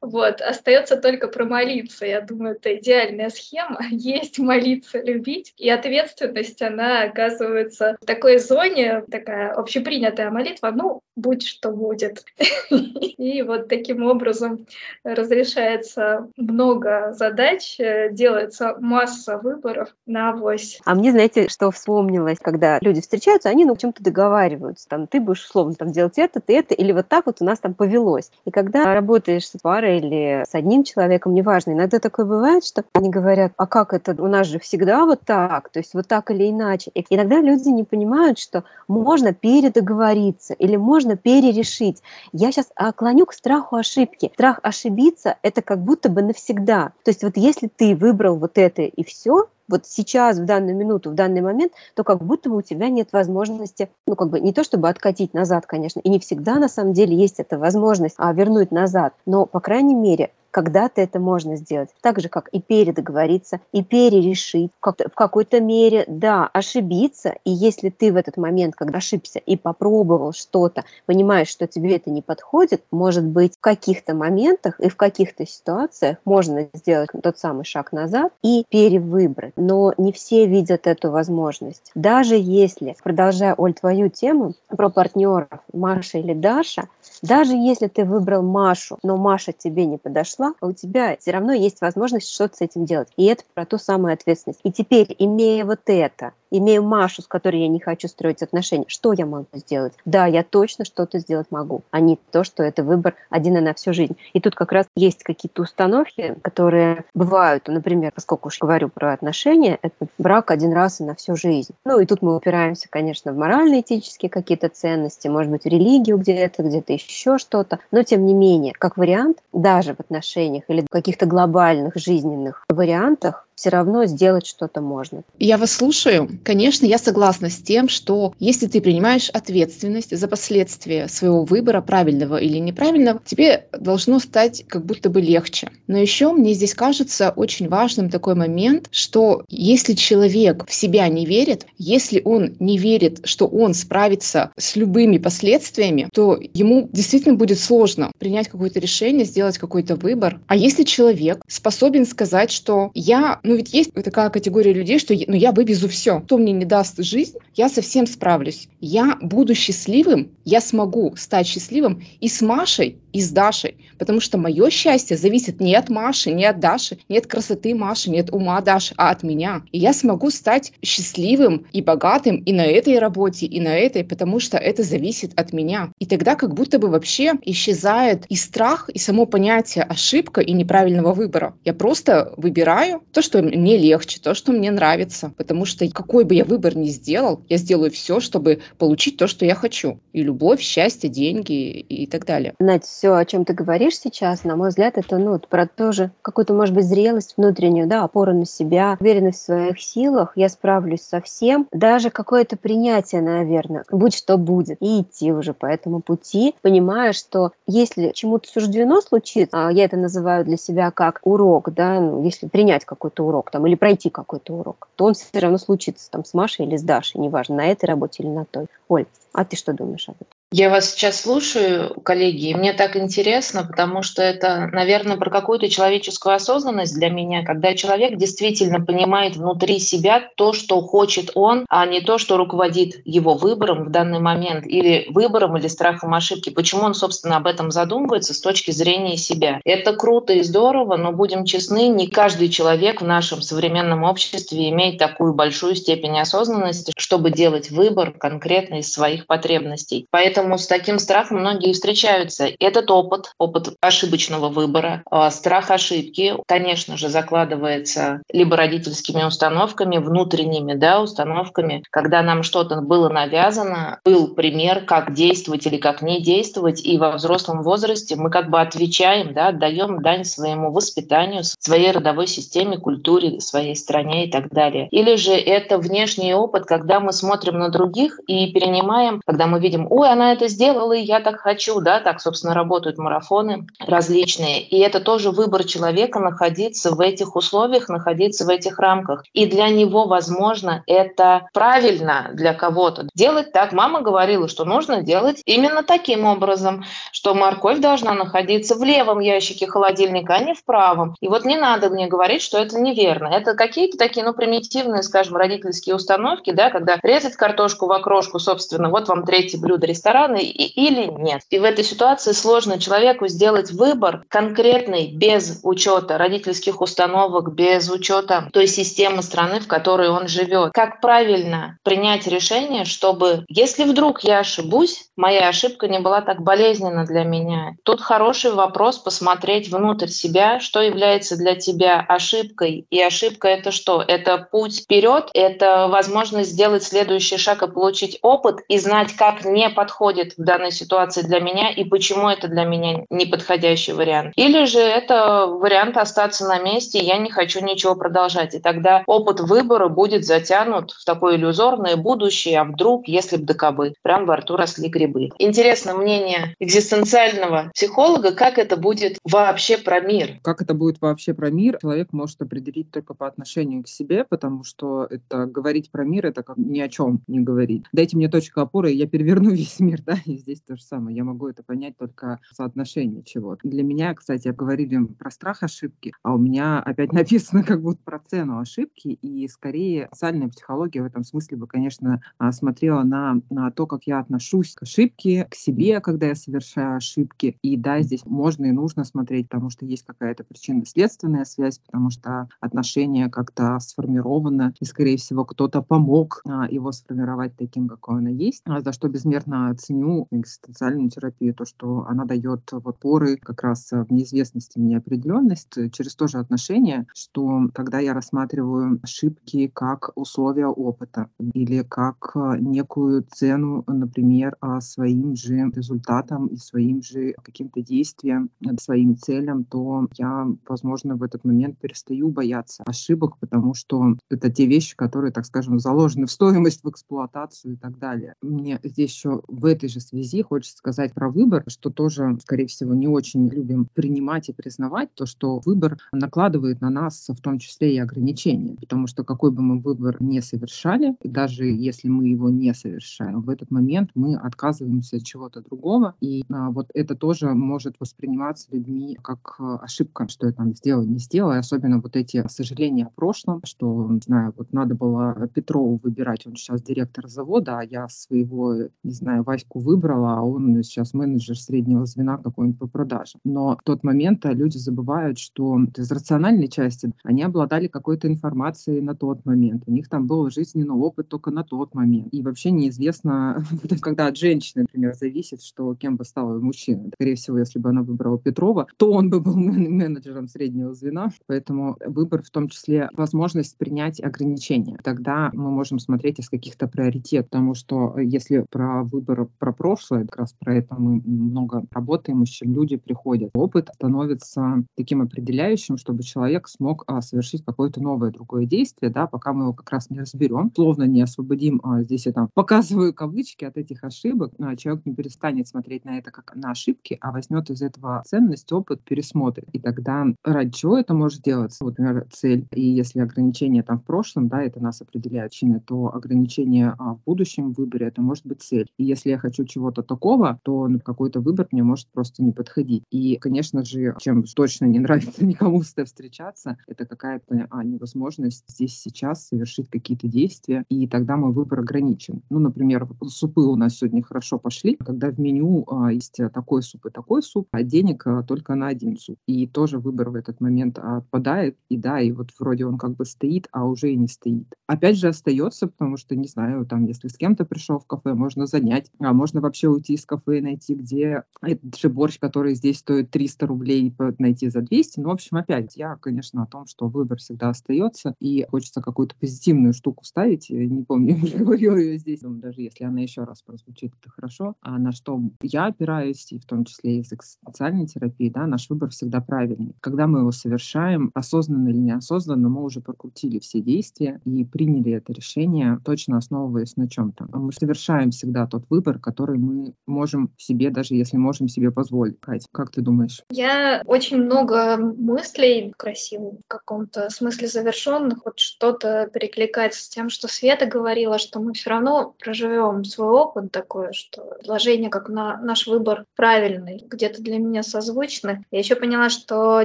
Вот, 0.00 0.40
остается 0.40 0.96
только 0.96 1.26
про 1.28 1.44
молиться. 1.44 2.06
Я 2.06 2.20
думаю, 2.20 2.54
это 2.56 2.76
идеальная 2.76 3.28
схема. 3.28 3.80
Есть 3.90 4.38
молиться, 4.38 5.00
любить. 5.00 5.52
И 5.56 5.68
ответственность, 5.68 6.62
она 6.62 7.02
оказывается 7.02 7.96
в 8.00 8.06
такой 8.06 8.38
зоне, 8.38 9.02
такая 9.10 9.52
общепринятая 9.52 10.30
молитва, 10.30 10.70
ну, 10.72 11.02
будь 11.16 11.46
что 11.46 11.70
будет. 11.70 12.24
И 12.70 13.42
вот 13.42 13.68
таким 13.68 14.04
образом 14.04 14.66
разрешается 15.04 16.28
много 16.36 17.12
задач, 17.12 17.78
э, 17.78 18.10
делается 18.12 18.76
масса 18.78 19.38
выборов 19.38 19.94
на 20.06 20.30
авось. 20.30 20.80
А 20.84 20.94
мне, 20.94 21.10
знаете, 21.10 21.48
что 21.48 21.70
вспомнилось, 21.70 22.38
когда 22.40 22.78
люди 22.80 23.00
встречаются, 23.00 23.48
они 23.48 23.64
ну, 23.64 23.76
чем-то 23.76 24.02
договариваются. 24.02 24.88
Там, 24.88 25.06
ты 25.06 25.20
будешь 25.20 25.44
условно 25.44 25.74
там, 25.74 25.90
делать 25.90 26.18
это, 26.18 26.40
ты 26.40 26.56
это, 26.56 26.74
или 26.74 26.92
вот 26.92 27.08
так 27.08 27.26
вот 27.26 27.38
у 27.40 27.44
нас 27.44 27.58
там 27.58 27.74
повелось. 27.74 28.30
И 28.44 28.50
когда 28.50 28.94
работаешь 28.94 29.48
с 29.48 29.56
парой 29.60 29.98
или 29.98 30.44
с 30.48 30.54
одним 30.54 30.84
человеком, 30.84 31.34
неважно, 31.34 31.72
иногда 31.72 31.98
такое 31.98 32.26
бывает, 32.26 32.64
что 32.64 32.84
они 32.92 33.10
говорят, 33.10 33.52
а 33.56 33.66
как 33.66 33.92
это, 33.92 34.20
у 34.22 34.28
нас 34.28 34.46
же 34.46 34.58
всегда 34.58 35.04
вот 35.04 35.20
так, 35.24 35.70
то 35.70 35.78
есть 35.78 35.94
вот 35.94 36.06
так 36.06 36.30
или 36.30 36.50
иначе. 36.50 36.90
И 36.94 37.04
иногда 37.10 37.40
люди 37.40 37.68
не 37.68 37.84
понимают, 37.84 38.38
что 38.38 38.64
можно 38.88 39.32
передоговориться 39.32 40.54
или 40.54 40.76
можно 40.76 41.16
перерешить. 41.16 42.02
Я 42.32 42.52
сейчас 42.52 42.70
клоню 42.96 43.26
к 43.26 43.32
страху 43.32 43.76
ошибки. 43.76 44.30
Страх 44.34 44.60
ошибиться– 44.62 45.36
это 45.42 45.62
как 45.62 45.80
будто 45.80 46.08
бы 46.08 46.22
навсегда. 46.22 46.92
То 47.04 47.10
есть 47.10 47.22
вот 47.22 47.36
если 47.36 47.68
ты 47.68 47.91
выбрал 47.94 48.36
вот 48.36 48.58
это 48.58 48.82
и 48.82 49.04
все, 49.04 49.48
вот 49.68 49.86
сейчас, 49.86 50.38
в 50.38 50.44
данную 50.44 50.76
минуту, 50.76 51.10
в 51.10 51.14
данный 51.14 51.40
момент, 51.40 51.72
то 51.94 52.04
как 52.04 52.22
будто 52.22 52.50
бы 52.50 52.56
у 52.56 52.62
тебя 52.62 52.88
нет 52.88 53.08
возможности, 53.12 53.88
ну, 54.06 54.16
как 54.16 54.28
бы 54.28 54.40
не 54.40 54.52
то 54.52 54.64
чтобы 54.64 54.88
откатить 54.88 55.34
назад, 55.34 55.66
конечно, 55.66 56.00
и 56.00 56.10
не 56.10 56.18
всегда 56.18 56.56
на 56.56 56.68
самом 56.68 56.92
деле 56.92 57.16
есть 57.16 57.40
эта 57.40 57.58
возможность 57.58 58.16
а, 58.18 58.32
вернуть 58.32 58.70
назад, 58.70 59.14
но, 59.24 59.46
по 59.46 59.60
крайней 59.60 59.94
мере, 59.94 60.30
когда-то 60.52 61.00
это 61.00 61.18
можно 61.18 61.56
сделать. 61.56 61.88
Так 62.00 62.20
же, 62.20 62.28
как 62.28 62.48
и 62.48 62.60
передоговориться, 62.60 63.60
и 63.72 63.82
перерешить. 63.82 64.70
Как 64.78 65.00
в 65.00 65.14
какой-то 65.14 65.60
мере, 65.60 66.04
да, 66.06 66.48
ошибиться. 66.52 67.34
И 67.44 67.50
если 67.50 67.88
ты 67.88 68.12
в 68.12 68.16
этот 68.16 68.36
момент, 68.36 68.76
когда 68.76 68.98
ошибся 68.98 69.40
и 69.40 69.56
попробовал 69.56 70.32
что-то, 70.32 70.84
понимаешь, 71.06 71.48
что 71.48 71.66
тебе 71.66 71.96
это 71.96 72.10
не 72.10 72.22
подходит, 72.22 72.84
может 72.90 73.24
быть, 73.24 73.56
в 73.56 73.60
каких-то 73.60 74.14
моментах 74.14 74.78
и 74.78 74.88
в 74.88 74.96
каких-то 74.96 75.46
ситуациях 75.46 76.18
можно 76.24 76.68
сделать 76.74 77.10
тот 77.22 77.38
самый 77.38 77.64
шаг 77.64 77.92
назад 77.92 78.32
и 78.42 78.64
перевыбрать. 78.68 79.54
Но 79.56 79.94
не 79.96 80.12
все 80.12 80.46
видят 80.46 80.86
эту 80.86 81.10
возможность. 81.10 81.90
Даже 81.94 82.36
если, 82.36 82.94
продолжая, 83.02 83.54
Оль, 83.54 83.72
твою 83.72 84.10
тему 84.10 84.54
про 84.68 84.90
партнеров, 84.90 85.48
Маша 85.72 86.18
или 86.18 86.34
Даша, 86.34 86.88
даже 87.22 87.54
если 87.54 87.86
ты 87.86 88.04
выбрал 88.04 88.42
Машу, 88.42 88.98
но 89.02 89.16
Маша 89.16 89.52
тебе 89.52 89.86
не 89.86 89.96
подошла, 89.96 90.41
ушла, 90.42 90.54
а 90.60 90.66
у 90.66 90.72
тебя 90.72 91.16
все 91.18 91.30
равно 91.30 91.52
есть 91.52 91.80
возможность 91.80 92.30
что-то 92.32 92.56
с 92.56 92.60
этим 92.60 92.84
делать. 92.84 93.08
И 93.16 93.24
это 93.26 93.44
про 93.54 93.64
ту 93.64 93.78
самую 93.78 94.12
ответственность. 94.14 94.60
И 94.64 94.72
теперь, 94.72 95.14
имея 95.18 95.64
вот 95.64 95.80
это, 95.86 96.32
имею 96.58 96.82
Машу, 96.82 97.22
с 97.22 97.26
которой 97.26 97.62
я 97.62 97.68
не 97.68 97.80
хочу 97.80 98.08
строить 98.08 98.42
отношения, 98.42 98.84
что 98.86 99.12
я 99.12 99.26
могу 99.26 99.46
сделать? 99.54 99.94
Да, 100.04 100.26
я 100.26 100.42
точно 100.42 100.84
что-то 100.84 101.18
сделать 101.18 101.46
могу, 101.50 101.82
а 101.90 102.00
не 102.00 102.18
то, 102.30 102.44
что 102.44 102.62
это 102.62 102.82
выбор 102.84 103.14
один 103.30 103.56
и 103.56 103.60
на 103.60 103.74
всю 103.74 103.92
жизнь. 103.92 104.16
И 104.32 104.40
тут 104.40 104.54
как 104.54 104.72
раз 104.72 104.86
есть 104.94 105.22
какие-то 105.22 105.62
установки, 105.62 106.36
которые 106.42 107.04
бывают, 107.14 107.68
например, 107.68 108.12
поскольку 108.14 108.48
уж 108.48 108.58
говорю 108.58 108.88
про 108.88 109.12
отношения, 109.12 109.78
это 109.82 110.06
брак 110.18 110.50
один 110.50 110.72
раз 110.72 111.00
и 111.00 111.04
на 111.04 111.14
всю 111.14 111.36
жизнь. 111.36 111.74
Ну 111.84 111.98
и 111.98 112.06
тут 112.06 112.22
мы 112.22 112.36
упираемся, 112.36 112.88
конечно, 112.90 113.32
в 113.32 113.36
морально-этические 113.36 114.30
какие-то 114.30 114.68
ценности, 114.68 115.28
может 115.28 115.50
быть, 115.50 115.64
в 115.64 115.68
религию 115.68 116.18
где-то, 116.18 116.62
где-то 116.62 116.92
еще 116.92 117.38
что-то, 117.38 117.78
но 117.90 118.02
тем 118.02 118.26
не 118.26 118.34
менее, 118.34 118.74
как 118.74 118.96
вариант, 118.96 119.38
даже 119.52 119.94
в 119.94 120.00
отношениях 120.00 120.64
или 120.68 120.82
в 120.82 120.90
каких-то 120.90 121.26
глобальных 121.26 121.96
жизненных 121.96 122.64
вариантах, 122.68 123.46
все 123.54 123.70
равно 123.70 124.06
сделать 124.06 124.46
что-то 124.46 124.80
можно. 124.80 125.22
Я 125.38 125.58
вас 125.58 125.72
слушаю. 125.72 126.28
Конечно, 126.44 126.86
я 126.86 126.98
согласна 126.98 127.50
с 127.50 127.56
тем, 127.56 127.88
что 127.88 128.32
если 128.38 128.66
ты 128.66 128.80
принимаешь 128.80 129.30
ответственность 129.30 130.16
за 130.16 130.28
последствия 130.28 131.08
своего 131.08 131.44
выбора, 131.44 131.80
правильного 131.80 132.36
или 132.36 132.58
неправильного, 132.58 133.20
тебе 133.24 133.66
должно 133.72 134.18
стать 134.18 134.64
как 134.68 134.84
будто 134.84 135.10
бы 135.10 135.20
легче. 135.20 135.70
Но 135.86 135.98
еще 135.98 136.32
мне 136.32 136.54
здесь 136.54 136.74
кажется 136.74 137.32
очень 137.34 137.68
важным 137.68 138.10
такой 138.10 138.34
момент, 138.34 138.88
что 138.90 139.44
если 139.48 139.94
человек 139.94 140.64
в 140.68 140.74
себя 140.74 141.08
не 141.08 141.26
верит, 141.26 141.66
если 141.78 142.22
он 142.24 142.56
не 142.58 142.78
верит, 142.78 143.20
что 143.24 143.46
он 143.46 143.74
справится 143.74 144.52
с 144.56 144.76
любыми 144.76 145.18
последствиями, 145.18 146.08
то 146.12 146.38
ему 146.54 146.88
действительно 146.92 147.34
будет 147.34 147.58
сложно 147.58 148.10
принять 148.18 148.48
какое-то 148.48 148.80
решение, 148.80 149.24
сделать 149.24 149.58
какой-то 149.58 149.96
выбор. 149.96 150.40
А 150.46 150.56
если 150.56 150.82
человек 150.84 151.42
способен 151.48 152.06
сказать, 152.06 152.50
что 152.50 152.90
я 152.94 153.40
ну 153.42 153.56
ведь 153.56 153.74
есть 153.74 153.92
такая 153.92 154.30
категория 154.30 154.72
людей, 154.72 154.98
что 154.98 155.14
ну, 155.26 155.34
я 155.34 155.52
вывезу 155.52 155.88
все. 155.88 156.20
Кто 156.20 156.38
мне 156.38 156.52
не 156.52 156.64
даст 156.64 157.02
жизнь, 157.02 157.36
я 157.54 157.68
совсем 157.68 158.06
справлюсь. 158.06 158.68
Я 158.80 159.18
буду 159.20 159.54
счастливым, 159.54 160.30
я 160.44 160.60
смогу 160.60 161.14
стать 161.16 161.46
счастливым 161.46 162.02
и 162.20 162.28
с 162.28 162.40
Машей, 162.40 162.98
и 163.12 163.20
с 163.20 163.30
Дашей. 163.30 163.76
Потому 163.98 164.20
что 164.20 164.38
мое 164.38 164.70
счастье 164.70 165.16
зависит 165.16 165.60
не 165.60 165.74
от 165.74 165.88
Маши, 165.88 166.30
не 166.32 166.44
от 166.44 166.60
Даши, 166.60 166.98
не 167.08 167.18
от 167.18 167.26
красоты 167.26 167.74
Маши, 167.74 168.10
не 168.10 168.20
от 168.20 168.32
ума 168.32 168.60
Даши, 168.60 168.94
а 168.96 169.10
от 169.10 169.22
меня. 169.22 169.62
И 169.72 169.78
я 169.78 169.92
смогу 169.92 170.30
стать 170.30 170.72
счастливым 170.82 171.66
и 171.72 171.82
богатым 171.82 172.36
и 172.36 172.52
на 172.52 172.64
этой 172.64 172.98
работе, 172.98 173.46
и 173.46 173.60
на 173.60 173.76
этой, 173.76 174.04
потому 174.04 174.40
что 174.40 174.56
это 174.56 174.82
зависит 174.82 175.32
от 175.38 175.52
меня. 175.52 175.92
И 175.98 176.06
тогда 176.06 176.34
как 176.34 176.54
будто 176.54 176.78
бы 176.78 176.88
вообще 176.88 177.34
исчезает 177.42 178.24
и 178.28 178.36
страх, 178.36 178.88
и 178.88 178.98
само 178.98 179.26
понятие 179.26 179.84
ошибка 179.84 180.40
и 180.40 180.52
неправильного 180.52 181.12
выбора. 181.12 181.54
Я 181.64 181.74
просто 181.74 182.32
выбираю 182.36 183.02
то, 183.12 183.22
что 183.22 183.31
мне 183.40 183.78
легче, 183.78 184.20
то, 184.20 184.34
что 184.34 184.52
мне 184.52 184.70
нравится. 184.70 185.32
Потому 185.36 185.64
что 185.64 185.88
какой 185.88 186.24
бы 186.24 186.34
я 186.34 186.44
выбор 186.44 186.76
ни 186.76 186.88
сделал, 186.88 187.40
я 187.48 187.56
сделаю 187.56 187.90
все, 187.90 188.20
чтобы 188.20 188.60
получить 188.78 189.16
то, 189.16 189.26
что 189.26 189.44
я 189.44 189.54
хочу. 189.54 190.00
И 190.12 190.22
любовь, 190.22 190.60
счастье, 190.60 191.08
деньги 191.08 191.80
и 191.80 192.06
так 192.06 192.26
далее. 192.26 192.54
Надь, 192.58 192.84
все, 192.84 193.14
о 193.14 193.24
чем 193.24 193.44
ты 193.44 193.54
говоришь 193.54 193.98
сейчас, 193.98 194.44
на 194.44 194.56
мой 194.56 194.68
взгляд, 194.68 194.98
это 194.98 195.18
ну, 195.18 195.38
про 195.38 195.66
тоже 195.66 196.10
какую-то, 196.22 196.54
может 196.54 196.74
быть, 196.74 196.84
зрелость 196.84 197.34
внутреннюю, 197.36 197.86
да, 197.86 198.02
опору 198.02 198.34
на 198.34 198.44
себя, 198.44 198.96
уверенность 199.00 199.40
в 199.40 199.44
своих 199.44 199.80
силах, 199.80 200.32
я 200.36 200.48
справлюсь 200.48 201.02
со 201.02 201.20
всем, 201.20 201.68
даже 201.72 202.10
какое-то 202.10 202.56
принятие, 202.56 203.22
наверное, 203.22 203.84
будь 203.90 204.14
что 204.14 204.36
будет, 204.36 204.78
и 204.80 205.02
идти 205.02 205.32
уже 205.32 205.54
по 205.54 205.66
этому 205.66 206.00
пути, 206.00 206.54
понимая, 206.62 207.12
что 207.12 207.52
если 207.66 208.12
чему-то 208.14 208.48
суждено 208.48 209.00
случиться, 209.00 209.50
а 209.52 209.70
я 209.70 209.84
это 209.84 209.96
называю 209.96 210.44
для 210.44 210.56
себя 210.56 210.90
как 210.90 211.20
урок, 211.22 211.72
да, 211.72 212.00
ну, 212.00 212.22
если 212.24 212.48
принять 212.48 212.84
какой-то 212.84 213.21
урок 213.22 213.50
там 213.50 213.66
или 213.66 213.74
пройти 213.74 214.10
какой-то 214.10 214.54
урок, 214.54 214.88
то 214.96 215.06
он 215.06 215.14
все 215.14 215.38
равно 215.38 215.58
случится 215.58 216.10
там 216.10 216.24
с 216.24 216.34
Машей 216.34 216.66
или 216.66 216.76
с 216.76 216.82
Дашей, 216.82 217.20
неважно, 217.20 217.56
на 217.56 217.66
этой 217.66 217.86
работе 217.86 218.22
или 218.22 218.30
на 218.30 218.44
той. 218.44 218.66
Оль, 218.88 219.06
а 219.32 219.44
ты 219.44 219.56
что 219.56 219.72
думаешь 219.72 220.08
об 220.08 220.16
этом? 220.16 220.41
Я 220.54 220.68
вас 220.68 220.90
сейчас 220.90 221.22
слушаю, 221.22 221.98
коллеги, 222.02 222.50
и 222.50 222.54
мне 222.54 222.74
так 222.74 222.94
интересно, 222.94 223.64
потому 223.64 224.02
что 224.02 224.20
это, 224.20 224.68
наверное, 224.70 225.16
про 225.16 225.30
какую-то 225.30 225.70
человеческую 225.70 226.34
осознанность 226.34 226.94
для 226.94 227.08
меня, 227.08 227.42
когда 227.42 227.74
человек 227.74 228.18
действительно 228.18 228.84
понимает 228.84 229.36
внутри 229.36 229.78
себя 229.78 230.28
то, 230.36 230.52
что 230.52 230.82
хочет 230.82 231.30
он, 231.34 231.64
а 231.70 231.86
не 231.86 232.02
то, 232.02 232.18
что 232.18 232.36
руководит 232.36 233.00
его 233.06 233.32
выбором 233.32 233.84
в 233.86 233.90
данный 233.90 234.18
момент, 234.18 234.66
или 234.66 235.06
выбором, 235.08 235.56
или 235.56 235.68
страхом 235.68 236.12
ошибки. 236.12 236.50
Почему 236.50 236.82
он, 236.82 236.92
собственно, 236.92 237.38
об 237.38 237.46
этом 237.46 237.70
задумывается 237.70 238.34
с 238.34 238.40
точки 238.42 238.72
зрения 238.72 239.16
себя. 239.16 239.58
Это 239.64 239.94
круто 239.94 240.34
и 240.34 240.42
здорово, 240.42 240.98
но 240.98 241.12
будем 241.12 241.46
честны, 241.46 241.88
не 241.88 242.08
каждый 242.08 242.50
человек 242.50 243.00
в 243.00 243.06
нашем 243.06 243.40
современном 243.40 244.04
обществе 244.04 244.68
имеет 244.68 244.98
такую 244.98 245.32
большую 245.32 245.76
степень 245.76 246.20
осознанности, 246.20 246.92
чтобы 246.98 247.30
делать 247.30 247.70
выбор 247.70 248.12
конкретно 248.12 248.80
из 248.80 248.92
своих 248.92 249.26
потребностей. 249.26 250.06
Поэтому 250.10 250.41
Поэтому 250.42 250.58
с 250.58 250.66
таким 250.66 250.98
страхом 250.98 251.38
многие 251.38 251.72
встречаются. 251.72 252.48
Этот 252.58 252.90
опыт, 252.90 253.32
опыт 253.38 253.76
ошибочного 253.80 254.48
выбора, 254.48 255.04
а, 255.08 255.30
страх 255.30 255.70
ошибки, 255.70 256.34
конечно 256.48 256.96
же, 256.96 257.08
закладывается 257.08 258.22
либо 258.32 258.56
родительскими 258.56 259.22
установками, 259.22 259.98
внутренними 259.98 260.74
да, 260.74 261.00
установками, 261.00 261.84
когда 261.90 262.22
нам 262.22 262.42
что-то 262.42 262.80
было 262.80 263.08
навязано, 263.08 264.00
был 264.04 264.34
пример, 264.34 264.84
как 264.84 265.14
действовать 265.14 265.64
или 265.64 265.76
как 265.76 266.02
не 266.02 266.20
действовать, 266.20 266.84
и 266.84 266.98
во 266.98 267.12
взрослом 267.12 267.62
возрасте 267.62 268.16
мы 268.16 268.28
как 268.28 268.50
бы 268.50 268.60
отвечаем, 268.60 269.34
да, 269.34 269.48
отдаем 269.48 270.02
дань 270.02 270.24
своему 270.24 270.72
воспитанию, 270.72 271.44
своей 271.60 271.92
родовой 271.92 272.26
системе, 272.26 272.78
культуре, 272.78 273.40
своей 273.40 273.76
стране 273.76 274.26
и 274.26 274.30
так 274.30 274.48
далее. 274.50 274.88
Или 274.90 275.14
же 275.14 275.34
это 275.34 275.78
внешний 275.78 276.34
опыт, 276.34 276.64
когда 276.64 276.98
мы 276.98 277.12
смотрим 277.12 277.60
на 277.60 277.68
других 277.68 278.18
и 278.26 278.50
перенимаем, 278.50 279.22
когда 279.24 279.46
мы 279.46 279.60
видим, 279.60 279.86
ой, 279.88 280.10
она 280.10 280.31
это 280.32 280.48
сделала, 280.48 280.92
и 280.92 281.02
я 281.02 281.20
так 281.20 281.40
хочу, 281.40 281.80
да, 281.80 282.00
так, 282.00 282.20
собственно, 282.20 282.54
работают 282.54 282.98
марафоны 282.98 283.66
различные. 283.78 284.62
И 284.62 284.78
это 284.78 285.00
тоже 285.00 285.30
выбор 285.30 285.64
человека 285.64 286.18
находиться 286.18 286.94
в 286.94 287.00
этих 287.00 287.36
условиях, 287.36 287.88
находиться 287.88 288.44
в 288.44 288.48
этих 288.48 288.78
рамках. 288.78 289.24
И 289.32 289.46
для 289.46 289.68
него, 289.68 290.06
возможно, 290.06 290.82
это 290.86 291.48
правильно 291.52 292.30
для 292.34 292.54
кого-то. 292.54 293.08
Делать 293.14 293.52
так. 293.52 293.72
Мама 293.72 294.00
говорила, 294.00 294.48
что 294.48 294.64
нужно 294.64 295.02
делать 295.02 295.42
именно 295.44 295.82
таким 295.82 296.24
образом, 296.24 296.84
что 297.12 297.34
морковь 297.34 297.78
должна 297.78 298.14
находиться 298.14 298.74
в 298.74 298.82
левом 298.82 299.20
ящике 299.20 299.66
холодильника, 299.66 300.34
а 300.34 300.40
не 300.40 300.54
в 300.54 300.64
правом. 300.64 301.14
И 301.20 301.28
вот 301.28 301.44
не 301.44 301.56
надо 301.56 301.90
мне 301.90 302.06
говорить, 302.06 302.42
что 302.42 302.58
это 302.58 302.78
неверно. 302.78 303.28
Это 303.28 303.54
какие-то 303.54 303.98
такие, 303.98 304.24
ну, 304.24 304.32
примитивные, 304.32 305.02
скажем, 305.02 305.36
родительские 305.36 305.94
установки, 305.94 306.52
да, 306.52 306.70
когда 306.70 306.98
резать 307.02 307.36
картошку 307.36 307.86
в 307.86 307.92
окрошку, 307.92 308.38
собственно, 308.38 308.88
вот 308.88 309.08
вам 309.08 309.24
третье 309.24 309.58
блюдо 309.58 309.86
ресторана 309.86 310.21
и, 310.30 310.46
или 310.46 311.06
нет. 311.06 311.42
И 311.50 311.58
в 311.58 311.64
этой 311.64 311.84
ситуации 311.84 312.32
сложно 312.32 312.78
человеку 312.78 313.28
сделать 313.28 313.70
выбор 313.72 314.24
конкретный, 314.28 315.12
без 315.12 315.60
учета 315.62 316.18
родительских 316.18 316.80
установок, 316.80 317.54
без 317.54 317.90
учета 317.90 318.48
той 318.52 318.66
системы 318.66 319.22
страны, 319.22 319.60
в 319.60 319.66
которой 319.66 320.08
он 320.08 320.28
живет. 320.28 320.72
Как 320.72 321.00
правильно 321.00 321.78
принять 321.82 322.26
решение, 322.26 322.84
чтобы, 322.84 323.44
если 323.48 323.84
вдруг 323.84 324.22
я 324.22 324.40
ошибусь, 324.40 325.06
моя 325.16 325.48
ошибка 325.48 325.88
не 325.88 326.00
была 326.00 326.20
так 326.20 326.42
болезненна 326.42 327.04
для 327.04 327.24
меня. 327.24 327.72
Тут 327.84 328.00
хороший 328.00 328.52
вопрос 328.52 328.98
посмотреть 328.98 329.70
внутрь 329.70 330.08
себя, 330.08 330.60
что 330.60 330.80
является 330.80 331.36
для 331.36 331.56
тебя 331.56 332.04
ошибкой. 332.08 332.86
И 332.90 333.00
ошибка 333.00 333.48
это 333.48 333.70
что? 333.70 334.02
Это 334.06 334.38
путь 334.50 334.82
вперед, 334.82 335.30
это 335.34 335.88
возможность 335.88 336.50
сделать 336.50 336.82
следующий 336.82 337.36
шаг 337.36 337.62
и 337.62 337.70
получить 337.70 338.18
опыт 338.22 338.60
и 338.68 338.78
знать, 338.78 339.12
как 339.14 339.44
не 339.44 339.68
подходит 339.70 340.01
в 340.36 340.42
данной 340.42 340.72
ситуации 340.72 341.22
для 341.22 341.40
меня 341.40 341.70
и 341.70 341.84
почему 341.84 342.28
это 342.28 342.48
для 342.48 342.64
меня 342.64 343.04
неподходящий 343.10 343.92
вариант. 343.92 344.32
Или 344.36 344.64
же 344.64 344.80
это 344.80 345.46
вариант 345.46 345.96
остаться 345.96 346.46
на 346.46 346.58
месте, 346.58 346.98
я 346.98 347.18
не 347.18 347.30
хочу 347.30 347.64
ничего 347.64 347.94
продолжать. 347.94 348.54
И 348.54 348.58
тогда 348.58 349.02
опыт 349.06 349.40
выбора 349.40 349.88
будет 349.88 350.24
затянут 350.24 350.92
в 350.92 351.04
такое 351.04 351.36
иллюзорное 351.36 351.96
будущее, 351.96 352.60
а 352.60 352.64
вдруг, 352.64 353.08
если 353.08 353.36
бы 353.36 353.44
докобы, 353.44 353.94
прям 354.02 354.26
во 354.26 354.36
рту 354.36 354.56
росли 354.56 354.88
грибы. 354.88 355.30
Интересно 355.38 355.94
мнение 355.94 356.54
экзистенциального 356.58 357.70
психолога, 357.74 358.32
как 358.32 358.58
это 358.58 358.76
будет 358.76 359.18
вообще 359.24 359.78
про 359.78 360.00
мир. 360.00 360.38
Как 360.42 360.62
это 360.62 360.74
будет 360.74 361.00
вообще 361.00 361.34
про 361.34 361.50
мир, 361.50 361.78
человек 361.80 362.08
может 362.12 362.40
определить 362.40 362.90
только 362.90 363.14
по 363.14 363.26
отношению 363.26 363.82
к 363.82 363.88
себе, 363.88 364.24
потому 364.24 364.64
что 364.64 365.06
это 365.10 365.46
говорить 365.46 365.90
про 365.90 366.04
мир, 366.04 366.26
это 366.26 366.42
как 366.42 366.56
ни 366.56 366.80
о 366.80 366.88
чем 366.88 367.20
не 367.26 367.40
говорить. 367.40 367.84
Дайте 367.92 368.16
мне 368.16 368.28
точку 368.28 368.60
опоры, 368.60 368.92
и 368.92 368.96
я 368.96 369.06
переверну 369.06 369.50
весь 369.54 369.80
мир, 369.80 369.91
да, 370.00 370.16
и 370.24 370.36
здесь 370.36 370.60
то 370.60 370.76
же 370.76 370.82
самое. 370.82 371.16
Я 371.16 371.24
могу 371.24 371.48
это 371.48 371.62
понять 371.62 371.96
только 371.96 372.40
соотношение 372.52 373.22
чего-то. 373.22 373.68
Для 373.68 373.82
меня, 373.82 374.14
кстати, 374.14 374.48
говорили 374.48 375.04
про 375.04 375.30
страх 375.30 375.62
ошибки, 375.62 376.12
а 376.22 376.34
у 376.34 376.38
меня 376.38 376.80
опять 376.80 377.12
написано 377.12 377.62
как 377.62 377.82
будто 377.82 378.00
про 378.04 378.18
цену 378.18 378.58
ошибки, 378.58 379.08
и 379.08 379.48
скорее 379.48 380.08
социальная 380.12 380.48
психология 380.48 381.02
в 381.02 381.06
этом 381.06 381.24
смысле 381.24 381.56
бы, 381.56 381.66
конечно, 381.66 382.22
а, 382.38 382.52
смотрела 382.52 383.02
на, 383.02 383.40
на 383.50 383.70
то, 383.70 383.86
как 383.86 384.04
я 384.04 384.20
отношусь 384.20 384.74
к 384.74 384.82
ошибке, 384.82 385.46
к 385.50 385.54
себе, 385.54 386.00
когда 386.00 386.26
я 386.26 386.34
совершаю 386.34 386.96
ошибки. 386.96 387.58
И 387.62 387.76
да, 387.76 388.00
здесь 388.02 388.24
можно 388.24 388.66
и 388.66 388.72
нужно 388.72 389.04
смотреть, 389.04 389.48
потому 389.48 389.70
что 389.70 389.84
есть 389.84 390.04
какая-то 390.04 390.44
причинно-следственная 390.44 391.44
связь, 391.44 391.78
потому 391.78 392.10
что 392.10 392.48
отношение 392.60 393.28
как-то 393.28 393.78
сформировано, 393.80 394.74
и, 394.80 394.84
скорее 394.84 395.16
всего, 395.16 395.44
кто-то 395.44 395.82
помог 395.82 396.42
а, 396.46 396.66
его 396.70 396.92
сформировать 396.92 397.56
таким, 397.56 397.88
какой 397.88 398.18
оно 398.18 398.30
есть, 398.30 398.62
а, 398.64 398.80
за 398.80 398.92
что 398.92 399.08
безмерно 399.08 399.74
ценю 399.82 400.26
экзистенциальную 400.30 401.10
терапию, 401.10 401.54
то, 401.54 401.64
что 401.64 402.06
она 402.08 402.24
дает 402.24 402.70
вот 402.72 402.98
поры 402.98 403.36
как 403.36 403.62
раз 403.62 403.90
в 403.90 404.12
неизвестности, 404.12 404.78
в 404.78 404.82
неопределенность, 404.82 405.74
через 405.92 406.14
то 406.14 406.26
же 406.26 406.38
отношение, 406.38 407.06
что 407.14 407.68
когда 407.74 407.98
я 407.98 408.14
рассматриваю 408.14 409.00
ошибки 409.02 409.70
как 409.72 410.12
условия 410.14 410.66
опыта 410.66 411.28
или 411.38 411.82
как 411.82 412.32
а, 412.34 412.56
некую 412.58 413.24
цену, 413.30 413.84
например, 413.86 414.56
своим 414.80 415.34
же 415.36 415.70
результатам 415.74 416.46
и 416.48 416.56
своим 416.56 417.02
же 417.02 417.34
каким-то 417.42 417.82
действиям, 417.82 418.50
своим 418.78 419.16
целям, 419.16 419.64
то 419.64 420.08
я, 420.16 420.46
возможно, 420.68 421.16
в 421.16 421.22
этот 421.22 421.44
момент 421.44 421.78
перестаю 421.78 422.28
бояться 422.28 422.82
ошибок, 422.86 423.38
потому 423.38 423.74
что 423.74 424.16
это 424.30 424.50
те 424.50 424.66
вещи, 424.66 424.96
которые, 424.96 425.32
так 425.32 425.46
скажем, 425.46 425.78
заложены 425.78 426.26
в 426.26 426.30
стоимость, 426.30 426.82
в 426.82 426.90
эксплуатацию 426.90 427.74
и 427.74 427.76
так 427.76 427.98
далее. 427.98 428.34
Мне 428.42 428.80
здесь 428.82 429.12
еще 429.12 429.42
в 429.48 429.66
этой 429.72 429.88
же 429.88 430.00
связи 430.00 430.42
хочется 430.42 430.78
сказать 430.78 431.12
про 431.12 431.30
выбор, 431.30 431.64
что 431.66 431.90
тоже, 431.90 432.38
скорее 432.42 432.66
всего, 432.66 432.94
не 432.94 433.08
очень 433.08 433.48
любим 433.48 433.86
принимать 433.92 434.48
и 434.48 434.52
признавать 434.52 435.12
то, 435.14 435.26
что 435.26 435.60
выбор 435.64 435.98
накладывает 436.12 436.80
на 436.80 436.90
нас 436.90 437.28
в 437.28 437.40
том 437.40 437.58
числе 437.58 437.94
и 437.94 437.98
ограничения, 437.98 438.76
потому 438.76 439.06
что 439.06 439.24
какой 439.24 439.50
бы 439.50 439.62
мы 439.62 439.80
выбор 439.80 440.16
не 440.20 440.40
совершали, 440.40 441.16
даже 441.24 441.64
если 441.64 442.08
мы 442.08 442.28
его 442.28 442.48
не 442.50 442.72
совершаем, 442.74 443.42
в 443.42 443.50
этот 443.50 443.70
момент 443.70 444.10
мы 444.14 444.36
отказываемся 444.36 445.16
от 445.16 445.24
чего-то 445.24 445.60
другого, 445.60 446.14
и 446.20 446.44
а, 446.50 446.70
вот 446.70 446.90
это 446.94 447.14
тоже 447.14 447.52
может 447.54 447.96
восприниматься 447.98 448.68
людьми 448.70 449.18
как 449.22 449.56
а, 449.58 449.76
ошибка, 449.78 450.28
что 450.28 450.46
я 450.46 450.52
там 450.52 450.74
сделал, 450.74 451.04
не 451.04 451.18
сделал, 451.18 451.52
и 451.52 451.56
особенно 451.56 452.00
вот 452.00 452.16
эти 452.16 452.46
сожаления 452.48 453.06
о 453.06 453.10
прошлом, 453.10 453.60
что, 453.64 454.08
не 454.10 454.20
знаю, 454.20 454.54
вот 454.56 454.72
надо 454.72 454.94
было 454.94 455.48
Петрову 455.54 456.00
выбирать, 456.02 456.46
он 456.46 456.56
сейчас 456.56 456.82
директор 456.82 457.28
завода, 457.28 457.78
а 457.78 457.84
я 457.84 458.08
своего, 458.08 458.74
не 459.02 459.12
знаю, 459.12 459.44
Ваську 459.62 459.80
выбрала, 459.80 460.38
а 460.38 460.42
он 460.42 460.82
сейчас 460.82 461.14
менеджер 461.14 461.58
среднего 461.58 462.06
звена 462.06 462.38
какой-нибудь 462.38 462.78
по 462.78 462.86
продажам. 462.86 463.40
Но 463.44 463.76
в 463.76 463.84
тот 463.84 464.02
момент 464.04 464.44
люди 464.44 464.76
забывают, 464.76 465.38
что 465.38 465.78
из 465.96 466.10
рациональной 466.10 466.68
части 466.68 467.12
они 467.24 467.42
обладали 467.42 467.86
какой-то 467.86 468.28
информацией 468.28 469.00
на 469.00 469.14
тот 469.14 469.44
момент, 469.44 469.84
у 469.86 469.92
них 469.92 470.08
там 470.08 470.26
был 470.26 470.50
жизненный 470.50 470.94
опыт 470.94 471.28
только 471.28 471.50
на 471.50 471.64
тот 471.64 471.94
момент. 471.94 472.28
И 472.32 472.42
вообще 472.42 472.70
неизвестно, 472.70 473.64
когда 474.00 474.26
от 474.26 474.36
женщины, 474.36 474.82
например, 474.82 475.14
зависит, 475.14 475.62
что 475.62 475.94
кем 475.94 476.16
бы 476.16 476.24
стал 476.24 476.60
мужчина. 476.60 477.10
Скорее 477.14 477.34
всего, 477.34 477.58
если 477.58 477.78
бы 477.78 477.90
она 477.90 478.02
выбрала 478.02 478.38
Петрова, 478.38 478.86
то 478.96 479.12
он 479.12 479.30
бы 479.30 479.40
был 479.40 479.56
менеджером 479.56 480.48
среднего 480.48 480.92
звена. 480.94 481.30
Поэтому 481.46 481.96
выбор 482.06 482.42
в 482.42 482.50
том 482.50 482.68
числе 482.68 483.08
возможность 483.14 483.76
принять 483.76 484.22
ограничения. 484.22 484.98
Тогда 485.02 485.50
мы 485.52 485.70
можем 485.70 485.98
смотреть 485.98 486.40
из 486.40 486.48
каких-то 486.48 486.88
приоритетов, 486.88 487.50
потому 487.50 487.74
что 487.74 488.14
э, 488.16 488.24
если 488.24 488.64
про 488.70 489.04
выбор 489.04 489.48
про 489.58 489.72
прошлое, 489.72 490.26
как 490.26 490.40
раз 490.40 490.54
про 490.58 490.76
это 490.76 490.94
мы 490.94 491.20
много 491.24 491.84
работаем, 491.90 492.44
чем 492.44 492.74
люди 492.74 492.96
приходят. 492.96 493.50
Опыт 493.54 493.90
становится 493.94 494.84
таким 494.96 495.22
определяющим, 495.22 495.96
чтобы 495.96 496.22
человек 496.22 496.68
смог 496.68 497.04
а, 497.06 497.20
совершить 497.20 497.64
какое-то 497.64 498.02
новое 498.02 498.30
другое 498.30 498.66
действие, 498.66 499.10
да, 499.10 499.26
пока 499.26 499.52
мы 499.52 499.64
его 499.64 499.72
как 499.72 499.90
раз 499.90 500.10
не 500.10 500.20
разберем, 500.20 500.70
словно 500.74 501.04
не 501.04 501.22
освободим, 501.22 501.80
а, 501.82 502.02
здесь 502.02 502.26
я 502.26 502.32
там 502.32 502.48
показываю 502.54 503.14
кавычки 503.14 503.64
от 503.64 503.76
этих 503.76 504.04
ошибок, 504.04 504.52
а, 504.58 504.76
человек 504.76 505.06
не 505.06 505.14
перестанет 505.14 505.68
смотреть 505.68 506.04
на 506.04 506.18
это 506.18 506.30
как 506.30 506.54
на 506.56 506.70
ошибки, 506.70 507.18
а 507.20 507.32
возьмет 507.32 507.70
из 507.70 507.82
этого 507.82 508.22
ценность, 508.26 508.70
опыт, 508.72 509.02
пересмотрит. 509.02 509.68
И 509.72 509.78
тогда 509.78 510.26
ради 510.44 510.70
чего 510.70 510.98
это 510.98 511.14
может 511.14 511.42
делаться? 511.42 511.84
Вот, 511.84 511.98
например, 511.98 512.26
цель. 512.32 512.66
И 512.72 512.82
если 512.82 513.20
ограничения 513.20 513.82
там 513.82 513.98
в 513.98 514.04
прошлом, 514.04 514.48
да, 514.48 514.62
это 514.62 514.80
нас 514.80 515.00
определяет 515.00 515.52
чины, 515.52 515.80
то 515.80 516.14
ограничение 516.14 516.94
а, 516.98 517.14
в 517.14 517.22
будущем 517.24 517.72
выборе 517.72 518.06
это 518.06 518.22
может 518.22 518.46
быть 518.46 518.62
цель. 518.62 518.90
И 518.98 519.04
если 519.04 519.30
я 519.30 519.38
хочу 519.42 519.64
чего-то 519.64 520.02
такого, 520.02 520.60
то 520.62 520.86
ну, 520.88 521.00
какой-то 521.00 521.40
выбор 521.40 521.66
мне 521.72 521.82
может 521.82 522.08
просто 522.12 522.42
не 522.42 522.52
подходить. 522.52 523.02
И, 523.10 523.36
конечно 523.36 523.84
же, 523.84 524.14
чем 524.20 524.44
точно 524.44 524.86
не 524.86 525.00
нравится 525.00 525.44
никому 525.44 525.82
с 525.82 525.92
тобой 525.92 526.06
встречаться, 526.06 526.78
это 526.86 527.06
какая-то 527.06 527.66
а, 527.70 527.84
невозможность 527.84 528.64
здесь 528.68 528.98
сейчас 528.98 529.48
совершить 529.48 529.88
какие-то 529.90 530.28
действия, 530.28 530.84
и 530.88 531.06
тогда 531.06 531.36
мой 531.36 531.52
выбор 531.52 531.80
ограничен. 531.80 532.42
Ну, 532.50 532.58
например, 532.58 533.08
супы 533.26 533.62
у 533.62 533.76
нас 533.76 533.96
сегодня 533.96 534.22
хорошо 534.22 534.58
пошли, 534.58 534.96
когда 534.96 535.30
в 535.30 535.38
меню 535.38 535.84
а, 535.88 536.12
есть 536.12 536.38
такой 536.52 536.82
суп 536.82 537.06
и 537.06 537.10
такой 537.10 537.42
суп, 537.42 537.68
а 537.72 537.82
денег 537.82 538.26
а, 538.26 538.42
только 538.42 538.74
на 538.74 538.88
один 538.88 539.16
суп. 539.16 539.38
И 539.46 539.66
тоже 539.66 539.98
выбор 539.98 540.30
в 540.30 540.36
этот 540.36 540.60
момент 540.60 540.98
отпадает, 540.98 541.76
и 541.88 541.96
да, 541.96 542.20
и 542.20 542.32
вот 542.32 542.50
вроде 542.58 542.86
он 542.86 542.98
как 542.98 543.16
бы 543.16 543.24
стоит, 543.24 543.68
а 543.72 543.86
уже 543.86 544.12
и 544.12 544.16
не 544.16 544.28
стоит. 544.28 544.74
Опять 544.86 545.18
же 545.18 545.28
остается, 545.28 545.86
потому 545.86 546.16
что, 546.16 546.36
не 546.36 546.48
знаю, 546.48 546.86
там, 546.86 547.06
если 547.06 547.28
с 547.28 547.36
кем-то 547.36 547.64
пришел 547.64 547.98
в 547.98 548.06
кафе, 548.06 548.34
можно 548.34 548.66
занять, 548.66 549.10
можно 549.32 549.60
вообще 549.60 549.88
уйти 549.88 550.14
из 550.14 550.24
кафе 550.24 550.58
и 550.58 550.62
найти, 550.62 550.94
где 550.94 551.44
этот 551.60 551.96
же 551.96 552.08
борщ, 552.08 552.38
который 552.38 552.74
здесь 552.74 552.98
стоит 552.98 553.30
300 553.30 553.66
рублей, 553.66 554.14
найти 554.38 554.68
за 554.68 554.82
200. 554.82 555.20
Ну, 555.20 555.28
в 555.28 555.32
общем, 555.32 555.56
опять, 555.56 555.96
я, 555.96 556.16
конечно, 556.16 556.62
о 556.62 556.66
том, 556.66 556.86
что 556.86 557.08
выбор 557.08 557.38
всегда 557.38 557.70
остается, 557.70 558.34
и 558.40 558.66
хочется 558.70 559.00
какую-то 559.00 559.34
позитивную 559.38 559.92
штуку 559.92 560.24
ставить. 560.24 560.70
Я 560.70 560.86
не 560.86 561.02
помню, 561.02 561.36
я 561.42 561.58
говорила 561.58 561.96
ее 561.96 562.18
здесь, 562.18 562.40
думаю, 562.40 562.60
даже 562.60 562.80
если 562.82 563.04
она 563.04 563.20
еще 563.20 563.44
раз 563.44 563.62
прозвучит, 563.62 564.12
это 564.20 564.30
хорошо. 564.30 564.74
А 564.80 564.98
на 564.98 565.12
что 565.12 565.40
я 565.62 565.86
опираюсь, 565.86 566.50
и 566.52 566.58
в 566.58 566.64
том 566.64 566.84
числе 566.84 567.20
из 567.20 567.30
социальной 567.64 568.06
терапии, 568.06 568.50
да, 568.50 568.66
наш 568.66 568.88
выбор 568.90 569.10
всегда 569.10 569.40
правильный. 569.40 569.94
Когда 570.00 570.26
мы 570.26 570.40
его 570.40 570.52
совершаем, 570.52 571.30
осознанно 571.34 571.88
или 571.88 571.98
неосознанно, 571.98 572.68
мы 572.68 572.82
уже 572.82 573.00
прокрутили 573.00 573.58
все 573.58 573.80
действия 573.80 574.40
и 574.44 574.64
приняли 574.64 575.12
это 575.12 575.32
решение, 575.32 575.98
точно 576.04 576.38
основываясь 576.38 576.96
на 576.96 577.08
чем-то. 577.08 577.48
Мы 577.52 577.72
совершаем 577.72 578.30
всегда 578.30 578.66
тот 578.66 578.84
выбор, 578.90 579.11
выбор, 579.12 579.18
который 579.20 579.58
мы 579.58 579.94
можем 580.06 580.52
себе, 580.58 580.90
даже 580.90 581.14
если 581.14 581.36
можем 581.36 581.68
себе 581.68 581.90
позволить. 581.90 582.40
Кать, 582.40 582.66
как 582.72 582.90
ты 582.90 583.00
думаешь? 583.00 583.42
Я 583.50 584.02
очень 584.06 584.38
много 584.38 584.96
мыслей 584.96 585.92
красивых, 585.96 586.54
в 586.64 586.68
каком-то 586.68 587.30
смысле 587.30 587.68
завершенных, 587.68 588.44
вот 588.44 588.58
что-то 588.58 589.28
перекликается 589.32 590.04
с 590.04 590.08
тем, 590.08 590.28
что 590.28 590.48
Света 590.48 590.86
говорила, 590.86 591.38
что 591.38 591.60
мы 591.60 591.72
все 591.72 591.90
равно 591.90 592.34
проживем 592.38 593.04
свой 593.04 593.28
опыт 593.28 593.70
такой, 593.72 594.12
что 594.12 594.42
предложение 594.58 595.10
как 595.10 595.28
на 595.28 595.58
наш 595.58 595.86
выбор 595.86 596.24
правильный, 596.36 597.04
где-то 597.06 597.42
для 597.42 597.58
меня 597.58 597.82
созвучны. 597.82 598.64
Я 598.70 598.78
еще 598.78 598.96
поняла, 598.96 599.28
что 599.28 599.84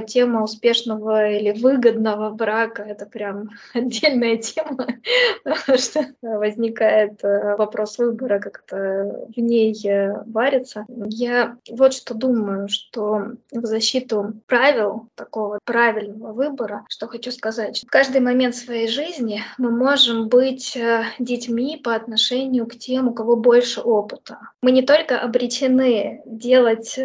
тема 0.00 0.42
успешного 0.42 1.30
или 1.30 1.52
выгодного 1.52 2.30
брака— 2.30 2.82
это 2.88 3.06
прям 3.06 3.50
отдельная 3.74 4.36
тема, 4.36 4.86
потому 5.44 5.78
что 5.78 6.06
возникает 6.22 7.22
э, 7.24 7.56
вопрос 7.56 7.98
выбора, 7.98 8.38
как-то 8.38 9.17
в 9.34 9.40
ней 9.40 9.74
э, 9.86 10.22
варится. 10.26 10.86
Я 10.88 11.56
вот 11.70 11.94
что 11.94 12.14
думаю, 12.14 12.68
что 12.68 13.32
в 13.52 13.64
защиту 13.64 14.34
правил, 14.46 15.08
такого 15.14 15.58
правильного 15.64 16.32
выбора, 16.32 16.84
что 16.88 17.06
хочу 17.06 17.30
сказать. 17.32 17.84
В 17.86 17.90
каждый 17.90 18.20
момент 18.20 18.54
своей 18.54 18.88
жизни 18.88 19.42
мы 19.58 19.70
можем 19.70 20.28
быть 20.28 20.76
э, 20.76 21.04
детьми 21.18 21.80
по 21.82 21.94
отношению 21.94 22.66
к 22.66 22.76
тем, 22.76 23.08
у 23.08 23.12
кого 23.12 23.36
больше 23.36 23.80
опыта. 23.80 24.38
Мы 24.62 24.72
не 24.72 24.82
только 24.82 25.20
обречены 25.20 26.22
делать 26.26 26.98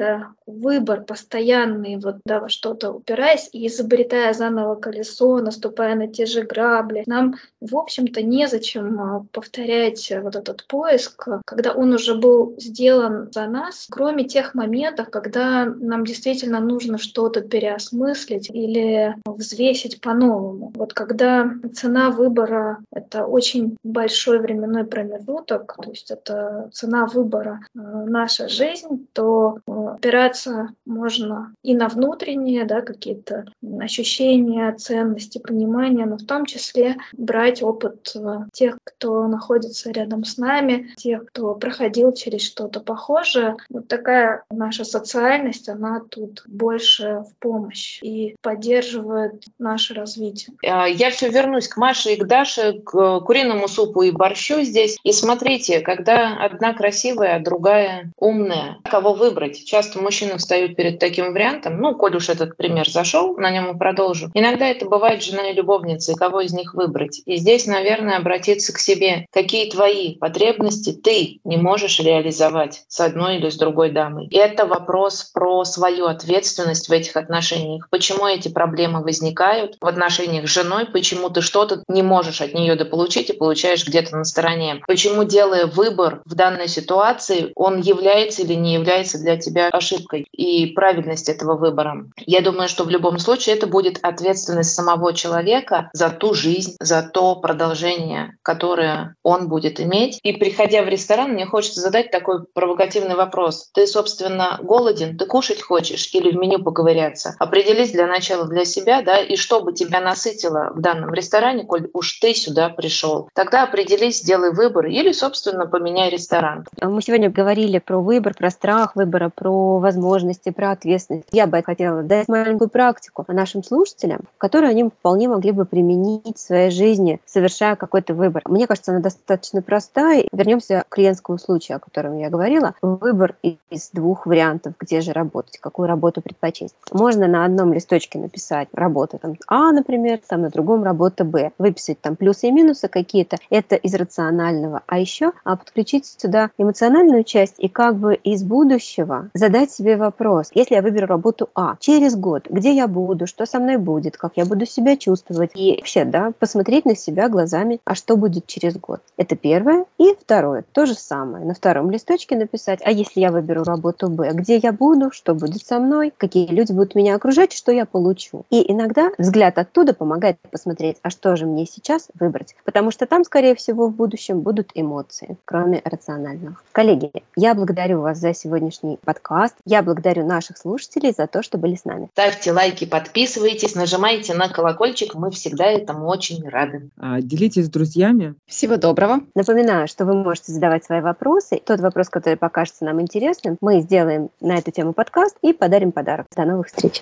выбор 0.45 1.03
постоянный, 1.03 1.97
вот 1.97 2.17
да, 2.25 2.39
во 2.39 2.49
что-то 2.49 2.91
упираясь 2.91 3.49
и 3.51 3.67
изобретая 3.67 4.33
заново 4.33 4.75
колесо, 4.75 5.39
наступая 5.39 5.95
на 5.95 6.07
те 6.07 6.25
же 6.25 6.43
грабли. 6.43 7.03
Нам, 7.05 7.35
в 7.61 7.75
общем-то, 7.77 8.21
незачем 8.21 9.27
повторять 9.31 10.11
вот 10.21 10.35
этот 10.35 10.65
поиск, 10.67 11.27
когда 11.45 11.73
он 11.73 11.93
уже 11.93 12.02
был 12.11 12.55
сделан 12.57 13.29
за 13.31 13.47
нас, 13.47 13.87
кроме 13.89 14.25
тех 14.25 14.53
моментов, 14.53 15.09
когда 15.09 15.65
нам 15.65 16.05
действительно 16.05 16.59
нужно 16.59 16.97
что-то 16.97 17.41
переосмыслить 17.41 18.49
или 18.49 19.15
взвесить 19.25 20.01
по-новому. 20.01 20.71
Вот 20.75 20.93
когда 20.93 21.49
цена 21.73 22.11
выбора— 22.11 22.79
это 22.91 23.25
очень 23.25 23.77
большой 23.83 24.39
временной 24.39 24.83
промежуток, 24.83 25.75
то 25.81 25.89
есть 25.89 26.11
это 26.11 26.69
цена 26.73 27.05
выбора 27.05 27.61
э, 27.75 27.79
наша 27.79 28.47
жизнь, 28.47 29.07
то 29.13 29.59
э, 29.65 29.71
опираться 29.95 30.69
можно 30.85 31.53
и 31.63 31.75
на 31.75 31.87
внутренние 31.87 32.65
да, 32.65 32.81
какие-то 32.81 33.45
ощущения, 33.79 34.73
ценности, 34.73 35.37
понимания, 35.37 36.05
но 36.05 36.17
в 36.17 36.25
том 36.25 36.45
числе 36.45 36.97
брать 37.13 37.63
опыт 37.63 38.11
э, 38.15 38.45
тех, 38.51 38.77
кто 38.83 39.27
находится 39.27 39.91
рядом 39.91 40.23
с 40.25 40.37
нами, 40.37 40.93
тех, 40.97 41.25
кто 41.25 41.55
проходил 41.55 41.92
через 42.13 42.45
что-то 42.45 42.79
похожее. 42.79 43.57
Вот 43.69 43.87
такая 43.87 44.43
наша 44.49 44.85
социальность, 44.85 45.69
она 45.69 46.01
тут 46.09 46.43
больше 46.47 47.23
в 47.29 47.35
помощь 47.39 47.99
и 48.01 48.35
поддерживает 48.41 49.43
наше 49.59 49.93
развитие. 49.93 50.55
А, 50.65 50.87
я 50.87 51.09
все 51.11 51.29
вернусь 51.29 51.67
к 51.67 51.77
Маше 51.77 52.13
и 52.13 52.15
к 52.17 52.25
Даше, 52.25 52.81
к 52.83 53.19
куриному 53.21 53.67
супу 53.67 54.01
и 54.01 54.11
борщу 54.11 54.61
здесь. 54.61 54.97
И 55.03 55.11
смотрите, 55.11 55.81
когда 55.81 56.37
одна 56.37 56.73
красивая, 56.73 57.35
а 57.35 57.39
другая 57.39 58.11
умная, 58.17 58.77
кого 58.83 59.13
выбрать? 59.13 59.65
Часто 59.65 59.99
мужчины 60.01 60.37
встают 60.37 60.75
перед 60.75 60.99
таким 60.99 61.33
вариантом. 61.33 61.79
Ну, 61.79 61.95
коль 61.95 62.15
уж 62.15 62.29
этот 62.29 62.57
пример 62.57 62.89
зашел, 62.89 63.37
на 63.37 63.51
нем 63.51 63.75
и 63.75 63.77
продолжу. 63.77 64.31
Иногда 64.33 64.67
это 64.67 64.85
бывает 64.85 65.23
жена 65.23 65.49
и 65.49 65.53
любовница, 65.53 66.11
и 66.11 66.15
кого 66.15 66.41
из 66.41 66.53
них 66.53 66.73
выбрать. 66.73 67.21
И 67.25 67.37
здесь, 67.37 67.65
наверное, 67.67 68.17
обратиться 68.17 68.73
к 68.73 68.79
себе. 68.79 69.25
Какие 69.31 69.69
твои 69.69 70.15
потребности 70.15 70.91
ты 70.91 71.39
не 71.43 71.57
можешь 71.57 71.82
реализовать 71.99 72.83
с 72.87 72.99
одной 72.99 73.37
или 73.37 73.49
с 73.49 73.57
другой 73.57 73.91
дамой? 73.91 74.27
И 74.27 74.37
это 74.37 74.65
вопрос 74.65 75.23
про 75.23 75.63
свою 75.65 76.05
ответственность 76.05 76.89
в 76.89 76.91
этих 76.91 77.15
отношениях. 77.15 77.87
Почему 77.89 78.27
эти 78.27 78.49
проблемы 78.49 79.03
возникают 79.03 79.77
в 79.79 79.85
отношениях 79.85 80.47
с 80.47 80.53
женой? 80.53 80.85
Почему 80.85 81.29
ты 81.29 81.41
что-то 81.41 81.83
не 81.87 82.03
можешь 82.03 82.41
от 82.41 82.53
нее 82.53 82.75
дополучить 82.75 83.29
и 83.29 83.33
получаешь 83.33 83.85
где-то 83.85 84.15
на 84.17 84.23
стороне? 84.23 84.81
Почему, 84.87 85.23
делая 85.23 85.65
выбор 85.65 86.21
в 86.25 86.35
данной 86.35 86.67
ситуации, 86.67 87.51
он 87.55 87.79
является 87.79 88.41
или 88.41 88.53
не 88.53 88.73
является 88.73 89.19
для 89.19 89.37
тебя 89.37 89.69
ошибкой 89.69 90.27
и 90.31 90.67
правильность 90.67 91.29
этого 91.29 91.55
выбора? 91.55 92.05
Я 92.17 92.41
думаю, 92.41 92.69
что 92.69 92.83
в 92.83 92.89
любом 92.89 93.19
случае 93.19 93.55
это 93.55 93.67
будет 93.67 93.99
ответственность 94.01 94.73
самого 94.73 95.13
человека 95.13 95.89
за 95.93 96.09
ту 96.09 96.33
жизнь, 96.33 96.75
за 96.79 97.01
то 97.03 97.35
продолжение, 97.35 98.37
которое 98.41 99.15
он 99.23 99.47
будет 99.47 99.79
иметь. 99.79 100.19
И 100.23 100.33
приходя 100.33 100.83
в 100.83 100.87
ресторан, 100.87 101.31
мне 101.31 101.45
хочется 101.45 101.72
задать 101.81 102.11
такой 102.11 102.43
провокативный 102.53 103.15
вопрос. 103.15 103.69
Ты, 103.73 103.87
собственно, 103.87 104.59
голоден, 104.61 105.17
ты 105.17 105.25
кушать 105.25 105.61
хочешь 105.61 106.09
или 106.13 106.31
в 106.31 106.35
меню 106.35 106.63
поковыряться? 106.63 107.35
Определись 107.39 107.91
для 107.91 108.07
начала 108.07 108.47
для 108.47 108.65
себя, 108.65 109.01
да, 109.01 109.17
и 109.17 109.35
что 109.35 109.61
бы 109.61 109.73
тебя 109.73 109.99
насытило 110.01 110.71
в 110.73 110.81
данном 110.81 111.13
ресторане, 111.13 111.63
коль 111.63 111.89
уж 111.93 112.19
ты 112.19 112.33
сюда 112.33 112.69
пришел. 112.69 113.29
Тогда 113.33 113.63
определись, 113.63 114.19
сделай 114.19 114.51
выбор 114.51 114.85
или, 114.87 115.11
собственно, 115.11 115.65
поменяй 115.65 116.09
ресторан. 116.09 116.65
Мы 116.81 117.01
сегодня 117.01 117.29
говорили 117.29 117.79
про 117.79 117.99
выбор, 117.99 118.33
про 118.35 118.49
страх 118.49 118.95
выбора, 118.95 119.31
про 119.33 119.79
возможности, 119.79 120.49
про 120.49 120.71
ответственность. 120.71 121.27
Я 121.31 121.47
бы 121.47 121.61
хотела 121.63 122.03
дать 122.03 122.27
маленькую 122.27 122.69
практику 122.69 123.25
нашим 123.27 123.63
слушателям, 123.63 124.21
которую 124.37 124.69
они 124.69 124.85
вполне 124.85 125.27
могли 125.27 125.51
бы 125.51 125.65
применить 125.65 126.37
в 126.37 126.41
своей 126.41 126.69
жизни, 126.69 127.19
совершая 127.25 127.75
какой-то 127.75 128.13
выбор. 128.13 128.43
Мне 128.45 128.67
кажется, 128.67 128.91
она 128.91 129.01
достаточно 129.01 129.61
простая. 129.61 130.25
Вернемся 130.31 130.83
к 130.87 130.95
клиентскому 130.95 131.37
случаю, 131.37 131.62
о 131.71 131.79
котором 131.79 132.17
я 132.17 132.29
говорила. 132.29 132.75
Выбор 132.81 133.35
из 133.41 133.89
двух 133.91 134.25
вариантов, 134.25 134.73
где 134.79 135.01
же 135.01 135.13
работать, 135.13 135.57
какую 135.59 135.87
работу 135.87 136.21
предпочесть. 136.21 136.75
Можно 136.91 137.27
на 137.27 137.45
одном 137.45 137.73
листочке 137.73 138.19
написать 138.19 138.67
работа 138.73 139.17
там 139.17 139.35
А, 139.47 139.71
например, 139.71 140.19
там 140.27 140.41
на 140.41 140.49
другом 140.49 140.83
работа 140.83 141.23
Б. 141.23 141.51
Выписать 141.57 141.99
там 142.01 142.15
плюсы 142.15 142.47
и 142.47 142.51
минусы 142.51 142.87
какие-то. 142.87 143.37
Это 143.49 143.75
из 143.75 143.93
рационального. 143.93 144.81
А 144.87 144.99
еще 144.99 145.31
а 145.43 145.55
подключить 145.55 146.05
сюда 146.05 146.51
эмоциональную 146.57 147.23
часть 147.23 147.55
и 147.57 147.67
как 147.67 147.95
бы 147.95 148.15
из 148.15 148.43
будущего 148.43 149.29
задать 149.33 149.71
себе 149.71 149.97
вопрос. 149.97 150.49
Если 150.53 150.75
я 150.75 150.81
выберу 150.81 151.07
работу 151.07 151.49
А 151.55 151.75
через 151.79 152.15
год, 152.15 152.47
где 152.49 152.73
я 152.73 152.87
буду, 152.87 153.27
что 153.27 153.45
со 153.45 153.59
мной 153.59 153.77
будет, 153.77 154.17
как 154.17 154.33
я 154.35 154.45
буду 154.45 154.65
себя 154.65 154.97
чувствовать. 154.97 155.51
И 155.55 155.77
вообще, 155.77 156.05
да, 156.05 156.31
посмотреть 156.39 156.85
на 156.85 156.95
себя 156.95 157.29
глазами, 157.29 157.79
а 157.85 157.95
что 157.95 158.17
будет 158.17 158.47
через 158.47 158.77
год. 158.77 159.01
Это 159.17 159.35
первое. 159.35 159.85
И 159.97 160.15
второе, 160.19 160.63
то 160.71 160.85
же 160.85 160.95
самое. 160.95 161.45
На 161.53 161.55
втором 161.55 161.91
листочке 161.91 162.35
написать, 162.35 162.79
а 162.83 162.89
если 162.89 163.19
я 163.19 163.31
выберу 163.31 163.63
работу 163.63 164.09
Б, 164.09 164.31
где 164.33 164.57
я 164.57 164.71
буду, 164.71 165.11
что 165.11 165.35
будет 165.35 165.63
со 165.63 165.77
мной, 165.77 166.11
какие 166.17 166.47
люди 166.47 166.71
будут 166.71 166.95
меня 166.95 167.13
окружать, 167.13 167.53
что 167.53 167.71
я 167.71 167.85
получу. 167.85 168.43
И 168.49 168.71
иногда 168.71 169.11
взгляд 169.19 169.59
оттуда 169.59 169.93
помогает 169.93 170.39
посмотреть, 170.49 170.97
а 171.03 171.11
что 171.11 171.35
же 171.35 171.45
мне 171.45 171.67
сейчас 171.67 172.07
выбрать. 172.19 172.55
Потому 172.65 172.89
что 172.89 173.05
там, 173.05 173.23
скорее 173.23 173.53
всего, 173.53 173.85
в 173.85 173.93
будущем 173.93 174.39
будут 174.39 174.71
эмоции, 174.73 175.37
кроме 175.45 175.79
рациональных. 175.85 176.63
Коллеги, 176.71 177.11
я 177.35 177.53
благодарю 177.53 178.01
вас 178.01 178.17
за 178.17 178.33
сегодняшний 178.33 178.97
подкаст. 179.05 179.53
Я 179.63 179.83
благодарю 179.83 180.25
наших 180.25 180.57
слушателей 180.57 181.13
за 181.15 181.27
то, 181.27 181.43
что 181.43 181.59
были 181.59 181.75
с 181.75 181.85
нами. 181.85 182.09
Ставьте 182.13 182.51
лайки, 182.51 182.85
подписывайтесь, 182.85 183.75
нажимайте 183.75 184.33
на 184.33 184.49
колокольчик. 184.49 185.13
Мы 185.13 185.29
всегда 185.29 185.65
этому 185.65 186.07
очень 186.07 186.49
рады. 186.49 186.89
А, 186.97 187.21
делитесь 187.21 187.67
с 187.67 187.69
друзьями. 187.69 188.33
Всего 188.47 188.77
доброго. 188.77 189.19
Напоминаю, 189.35 189.87
что 189.87 190.05
вы 190.05 190.15
можете 190.15 190.51
задавать 190.51 190.83
свои 190.83 190.99
вопросы. 191.33 191.61
Тот 191.65 191.79
вопрос, 191.79 192.09
который 192.09 192.35
покажется 192.35 192.85
нам 192.85 193.01
интересным, 193.01 193.57
мы 193.61 193.81
сделаем 193.81 194.29
на 194.39 194.57
эту 194.57 194.71
тему 194.71 194.93
подкаст 194.93 195.35
и 195.41 195.53
подарим 195.53 195.91
подарок. 195.91 196.27
До 196.35 196.45
новых 196.45 196.67
встреч. 196.67 197.01